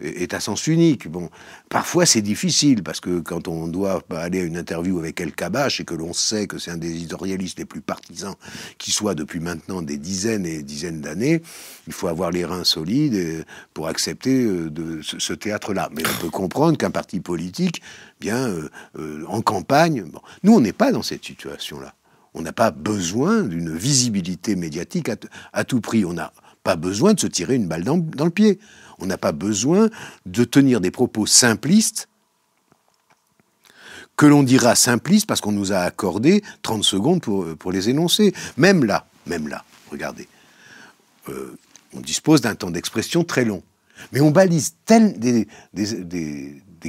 [0.01, 1.09] est à sens unique.
[1.09, 1.31] Bon,
[1.69, 5.81] parfois c'est difficile parce que quand on doit aller à une interview avec El Kabash
[5.81, 8.35] et que l'on sait que c'est un des éditorialistes les plus partisans
[8.79, 11.43] qui soit depuis maintenant des dizaines et dizaines d'années,
[11.87, 13.45] il faut avoir les reins solides
[13.75, 15.91] pour accepter euh, ce, théâtre-là.
[15.95, 17.83] Mais on peut comprendre qu'un parti politique,
[18.21, 18.69] bien euh,
[18.99, 20.05] euh, en campagne,
[20.43, 21.95] nous on n'est pas dans cette situation-là.
[22.35, 25.11] On n'a pas besoin d'une visibilité médiatique
[25.55, 26.05] à, tout prix.
[26.05, 26.33] On n'a
[26.65, 28.59] pas besoin de se tirer une balle dans le pied.
[28.99, 29.89] On n'a pas besoin
[30.25, 32.09] de tenir des propos simplistes
[34.17, 38.33] que l'on dira simplistes parce qu'on nous a accordé 30 secondes pour, pour, les énoncer.
[38.57, 40.27] Même là, même là, regardez,
[41.29, 41.57] euh,
[41.95, 43.63] on dispose d'un temps d'expression très long.
[44.13, 45.47] Mais on balise des,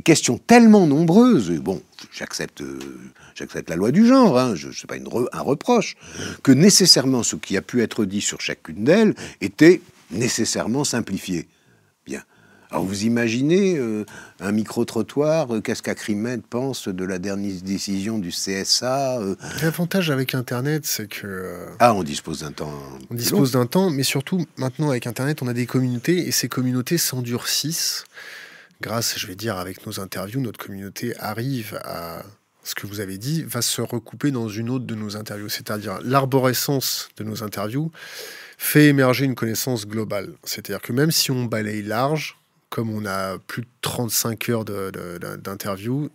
[0.03, 1.81] questions tellement nombreuses, bon,
[2.11, 2.79] j'accepte euh,
[3.33, 5.95] j'accepte la loi du genre, hein, je, sais pas un reproche,
[6.43, 9.81] que nécessairement ce qui a pu être dit sur chacune d'elles était
[10.11, 11.47] nécessairement simplifié.
[12.69, 14.05] Alors vous imaginez euh,
[14.41, 20.35] un micro-trottoir, euh, qu'est-ce qu'Acrimed pense de la dernière décision du CSA euh L'avantage avec
[20.35, 21.67] Internet, c'est que...
[21.79, 22.73] ah, on dispose d'un temps.
[23.09, 26.49] On dispose d'un temps, mais surtout, maintenant avec Internet, on a des communautés, et ces
[26.49, 28.03] communautés s'endurcissent.
[28.81, 32.23] Grâce, je vais dire, avec nos interviews, notre communauté arrive à...
[32.63, 35.99] Ce que vous avez dit va se recouper dans une autre de nos interviews, c'est-à-dire
[36.03, 37.93] l'arborescence de nos interviews
[38.57, 40.33] fait émerger une connaissance globale.
[40.43, 42.37] C'est-à-dire que même si on balaye large,
[42.69, 46.09] comme on a plus de 35 heures d'interview,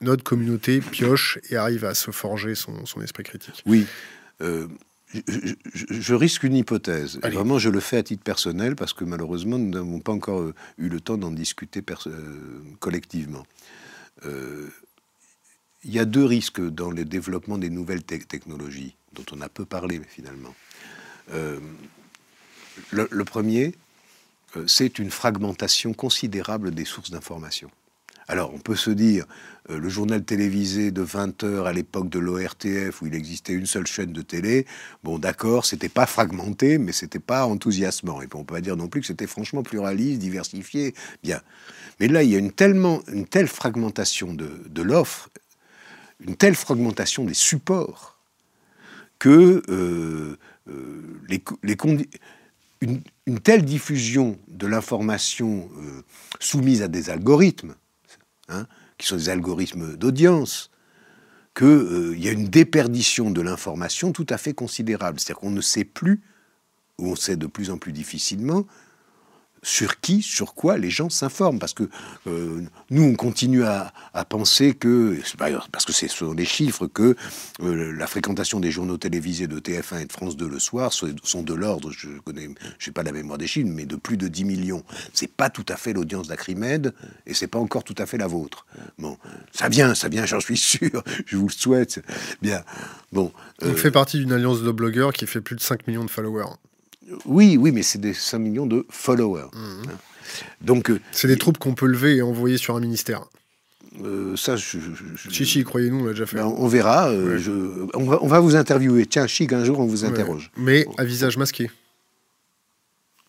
[0.00, 3.62] notre communauté pioche et arrive à se forger son, esprit critique.
[3.66, 3.86] Oui.
[4.40, 4.68] Euh,
[5.26, 7.18] je, risque une hypothèse.
[7.22, 10.54] Vraiment, je le fais à titre personnel parce que malheureusement, nous n'avons pas encore euh,
[10.76, 13.46] eu le temps d'en discuter euh, collectivement.
[15.84, 19.64] Il y a deux risques dans le développement des nouvelles technologies, dont on a peu
[19.64, 20.54] parlé finalement.
[22.90, 23.72] le, premier, euh,
[24.66, 27.70] c'est une fragmentation considérable des sources d'information.
[28.30, 29.24] Alors, on peut se dire,
[29.70, 33.64] euh, le journal télévisé de 20 heures à l'époque de l'ORTF, où il existait une
[33.64, 34.66] seule chaîne de télé,
[35.02, 38.20] bon, d'accord, c'était pas fragmenté, mais c'était pas enthousiasmant.
[38.20, 41.40] Et puis, on peut pas dire non plus que c'était franchement pluraliste, diversifié, bien.
[42.00, 45.30] Mais là, il y a une telle fragmentation de, l'offre,
[46.20, 48.18] une telle fragmentation des supports,
[49.18, 50.36] que euh,
[51.28, 52.10] les, les conditions
[52.80, 56.02] une, telle diffusion de l'information euh,
[56.40, 57.74] soumise à des algorithmes,
[58.48, 58.66] hein,
[58.96, 60.70] qui sont des algorithmes d'audience,
[61.54, 65.18] qu'il euh, y a une déperdition de l'information tout à fait considérable.
[65.18, 66.20] C'est-à-dire qu'on ne sait plus,
[66.98, 68.66] ou on sait de plus en plus difficilement,
[69.62, 71.58] sur qui, sur quoi les gens s'informent.
[71.58, 71.88] Parce que
[72.26, 73.92] euh, nous, on continue à,
[74.28, 75.18] penser que,
[75.72, 77.16] parce que ce sont des chiffres, que
[77.62, 81.42] euh, la fréquentation des journaux télévisés de TF1 et de France 2 le soir sont
[81.42, 82.48] de l'ordre, je connais,
[82.78, 84.82] je n'ai pas la mémoire des chiffres, mais de plus de 10 millions.
[85.12, 86.92] C'est pas tout à fait l'audience d'Acrimed
[87.26, 88.66] et c'est pas encore tout à fait la vôtre.
[88.98, 89.16] Bon,
[89.52, 92.00] ça vient, ça vient, j'en suis sûr, je vous le souhaite.
[92.42, 92.62] Bien.
[93.12, 93.32] Bon.
[93.62, 96.56] On fait partie d'une alliance de blogueurs qui fait plus de 5 millions de followers.
[97.24, 99.48] Oui, oui, mais c'est des 5 millions de followers.
[99.52, 99.58] Mmh.
[99.58, 99.92] Hein.
[100.60, 103.24] Donc, euh, c'est des troupes qu'on peut lever et envoyer sur un ministère.
[104.04, 104.78] Euh, ça, je,
[105.30, 106.36] si, si, croyez-nous, on l'a déjà fait.
[106.36, 107.10] Ben, on verra.
[107.10, 109.06] Euh, on, va, vous interviewer.
[109.06, 110.50] Tiens, chic, un jour, on vous interroge.
[110.56, 111.70] Mais à visage masqué.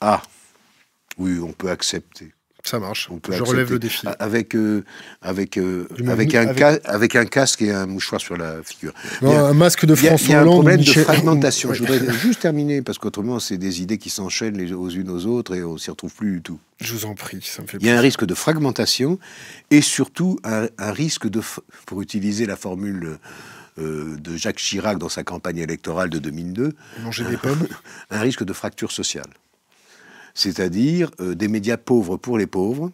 [0.01, 0.21] Ah,
[1.17, 2.31] oui, on peut accepter.
[2.69, 3.09] Ça marche.
[3.31, 4.05] je relève le défi.
[4.19, 4.83] Avec, euh,
[5.23, 6.53] avec, euh, avec, un
[6.85, 7.15] avec...
[7.15, 8.93] un casque et un mouchoir sur la figure.
[9.23, 11.73] un masque de François Il y a, un problème de fragmentation.
[11.73, 15.25] Je voudrais juste terminer, parce qu'autrement, c'est des idées qui s'enchaînent les aux unes aux
[15.25, 16.59] autres et on s'y retrouve plus du tout.
[16.79, 19.17] Je vous en prie, ça me fait Il y a un risque de fragmentation
[19.71, 21.41] et surtout un, risque de,
[21.87, 23.17] pour utiliser la formule
[23.79, 27.67] euh, de Jacques Chirac dans sa campagne électorale de 2002, manger des pommes,
[28.11, 29.31] un risque de fracture sociale
[30.39, 32.93] c'est-à-dire euh, des médias pauvres pour les pauvres.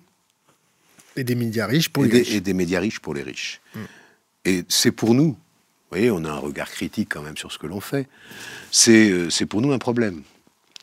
[1.16, 2.32] Et des médias riches pour les riches.
[2.34, 3.62] Et des médias riches pour les riches.
[3.76, 3.80] Mm.
[4.46, 7.60] Et c'est pour nous, vous voyez, on a un regard critique quand même sur ce
[7.60, 8.08] que l'on fait,
[8.72, 10.24] c'est euh, pour nous un problème.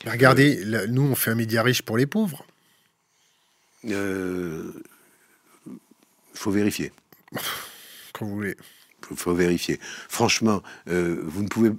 [0.07, 2.47] regardez, nous on fait un média riche pour les pauvres.
[3.83, 3.95] Il
[6.35, 6.93] faut vérifier.
[8.13, 8.57] Quand vous voulez.
[9.13, 9.79] Il faut vérifier.
[10.09, 11.71] Franchement, euh, vous ne pouvez,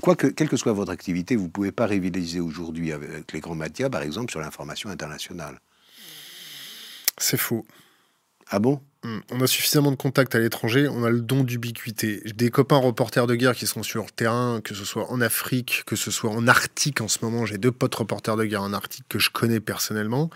[0.00, 3.40] quoi que, quelle que soit votre activité, vous ne pouvez pas rivaliser aujourd'hui avec les
[3.40, 5.60] grands médias, par exemple, sur l'information internationale.
[7.18, 7.66] C'est faux.
[8.48, 8.80] Ah bon?
[9.02, 9.18] Hmm.
[9.30, 12.22] On a suffisamment de contacts à l'étranger, on a le don d'ubiquité.
[12.34, 15.82] Des copains reporters de guerre qui sont sur le terrain, que ce soit en Afrique,
[15.86, 17.44] que ce soit en Arctique en ce moment.
[17.44, 20.30] J'ai deux potes reporters de guerre en Arctique que je connais personnellement.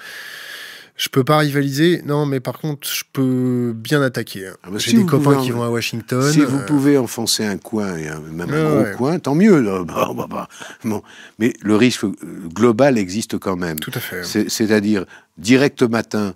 [1.00, 4.50] Je peux pas rivaliser, non, mais par contre, je peux bien attaquer.
[4.62, 6.30] Ah bah J'ai des copains qui vont à Washington.
[6.30, 9.64] Si vous euh, pouvez enfoncer un coin, et même un gros coin, tant mieux.
[9.86, 10.48] Bah, bah,
[10.84, 11.02] bon.
[11.38, 12.04] Mais le risque
[12.52, 13.78] global existe quand même.
[13.78, 14.24] Tout à fait.
[14.50, 15.06] C'est-à-dire,
[15.38, 16.34] direct matin,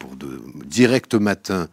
[0.00, 1.68] pour, de, direct matin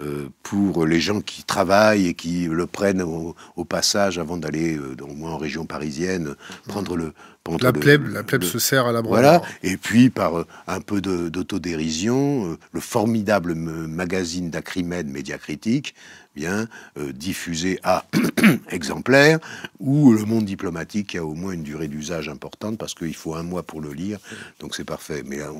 [0.00, 4.96] euh, pour les gens qui travaillent et qui le prennent au, passage avant d'aller, euh,
[5.02, 6.34] au moins en région parisienne,
[6.66, 7.12] prendre le.
[7.60, 11.00] la, plèbe, la plèbe se sert à la Voilà, et puis par euh, un peu
[11.00, 15.94] d'autodérision, le formidable magazine d'Acrimède Médiacritique
[16.34, 16.68] bien
[16.98, 18.04] euh, diffusé à
[18.70, 19.38] exemplaires,
[19.78, 23.42] ou le monde diplomatique a au moins une durée d'usage importante parce qu'il faut un
[23.42, 24.18] mois pour le lire,
[24.60, 25.22] donc c'est parfait.
[25.26, 25.52] Mais euh,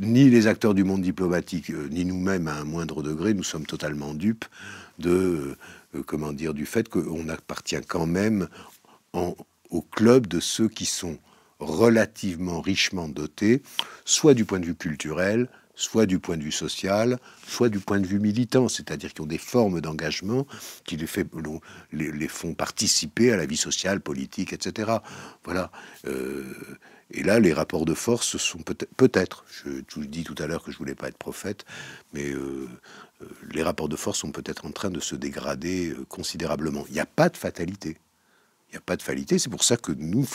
[0.00, 3.66] ni les acteurs du monde diplomatique, euh, ni nous-mêmes à un moindre degré, nous sommes
[3.66, 4.44] totalement dupes
[4.98, 5.56] de
[6.06, 8.48] comment dire du fait qu'on appartient quand même
[9.12, 11.18] au club de ceux qui sont
[11.60, 13.62] relativement richement dotés,
[14.04, 15.48] soit du point de vue culturel,
[15.78, 19.26] soit du point de vue social, soit du point de vue militant, c'est-à-dire qui ont
[19.26, 20.44] des formes d'engagement
[20.84, 20.96] qui
[21.92, 24.90] les, font participer à la vie sociale, politique, etc.
[25.44, 25.70] Voilà.
[26.06, 26.52] Euh,
[27.12, 28.58] et là, les rapports de force sont
[28.96, 31.64] peut-être, je vous dis tout à l'heure que je voulais pas être prophète,
[32.12, 32.68] mais euh,
[33.22, 36.84] euh, les rapports de force sont peut-être en train de se dégrader considérablement.
[36.88, 37.96] Il n'y a pas de fatalité.
[38.70, 39.38] Il n'y a pas de fatalité.
[39.38, 40.26] C'est pour ça que nous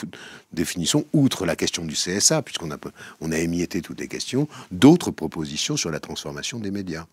[0.52, 2.78] définissons, outre la question du CSA, puisqu'on a,
[3.20, 7.06] on a émietté toutes les questions, d'autres propositions sur la transformation des médias.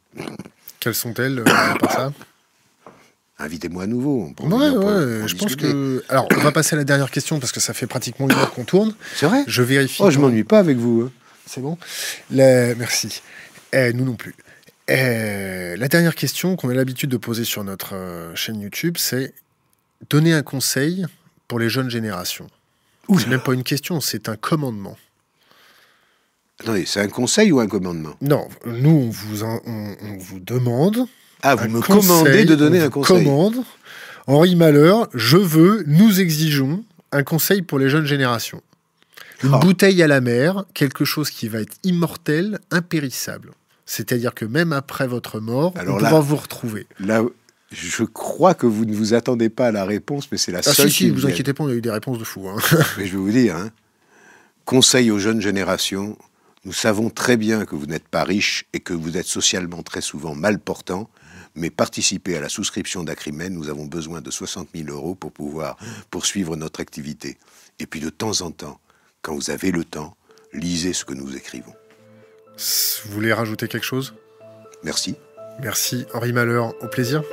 [0.80, 2.12] Quelles sont-elles, euh, ça
[3.38, 4.32] Invitez-moi à nouveau.
[4.40, 6.04] Ouais, ouais, je pense que.
[6.10, 8.54] Alors, on va passer à la dernière question parce que ça fait pratiquement une heure
[8.54, 8.94] qu'on tourne.
[9.16, 9.44] C'est vrai?
[9.48, 10.02] Je vérifie.
[10.04, 11.04] Oh, je m'ennuie pas avec vous.
[11.08, 11.12] Hein.
[11.48, 11.78] C'est bon?
[12.30, 13.22] Merci.
[13.74, 14.36] Eh, nous non plus.
[14.88, 19.34] Eh, la dernière question qu'on a l'habitude de poser sur notre euh, chaîne YouTube, c'est
[20.10, 21.06] donner un conseil
[21.48, 22.48] pour les jeunes générations.
[23.18, 24.98] C'est même pas une question, c'est un commandement.
[26.62, 28.16] Attendez, c'est un conseil ou un commandement?
[28.22, 31.06] Non, nous, on vous, on, vous demande.
[31.42, 33.56] Ah, vous me commandez de donner un conseil commande.
[34.28, 38.62] Henri Malheur, je veux, nous exigeons un conseil pour les jeunes générations.
[39.44, 39.58] Une ah.
[39.58, 43.52] bouteille à la mer, quelque chose qui va être immortel, impérissable.
[43.88, 46.86] C'est-à-dire que même après votre mort, on pourra vous retrouver.
[47.00, 47.24] Là,
[47.72, 50.74] je crois que vous ne vous attendez pas à la réponse, mais c'est la ah,
[50.74, 50.92] seule.
[50.92, 52.48] Si, si, vous inquiétez pas, on a eu des réponses de fou.
[52.50, 52.58] Hein.
[52.98, 53.72] mais je vais vous dire, hein,
[54.66, 56.18] conseil aux jeunes générations,
[56.66, 60.02] nous savons très bien que vous n'êtes pas riche et que vous êtes socialement très
[60.02, 61.10] souvent mal portant,
[61.56, 65.78] mais participez à la souscription d'Acrimen, nous avons besoin de 60 000 euros pour pouvoir
[66.10, 67.38] poursuivre notre activité.
[67.80, 68.80] Et puis de temps en temps,
[69.22, 70.16] quand vous avez le temps,
[70.54, 71.74] lisez ce que nous écrivons.
[73.06, 74.14] Vous voulez rajouter quelque chose?
[74.84, 75.16] Merci.
[75.62, 77.24] Merci Henri Malheur, au plaisir.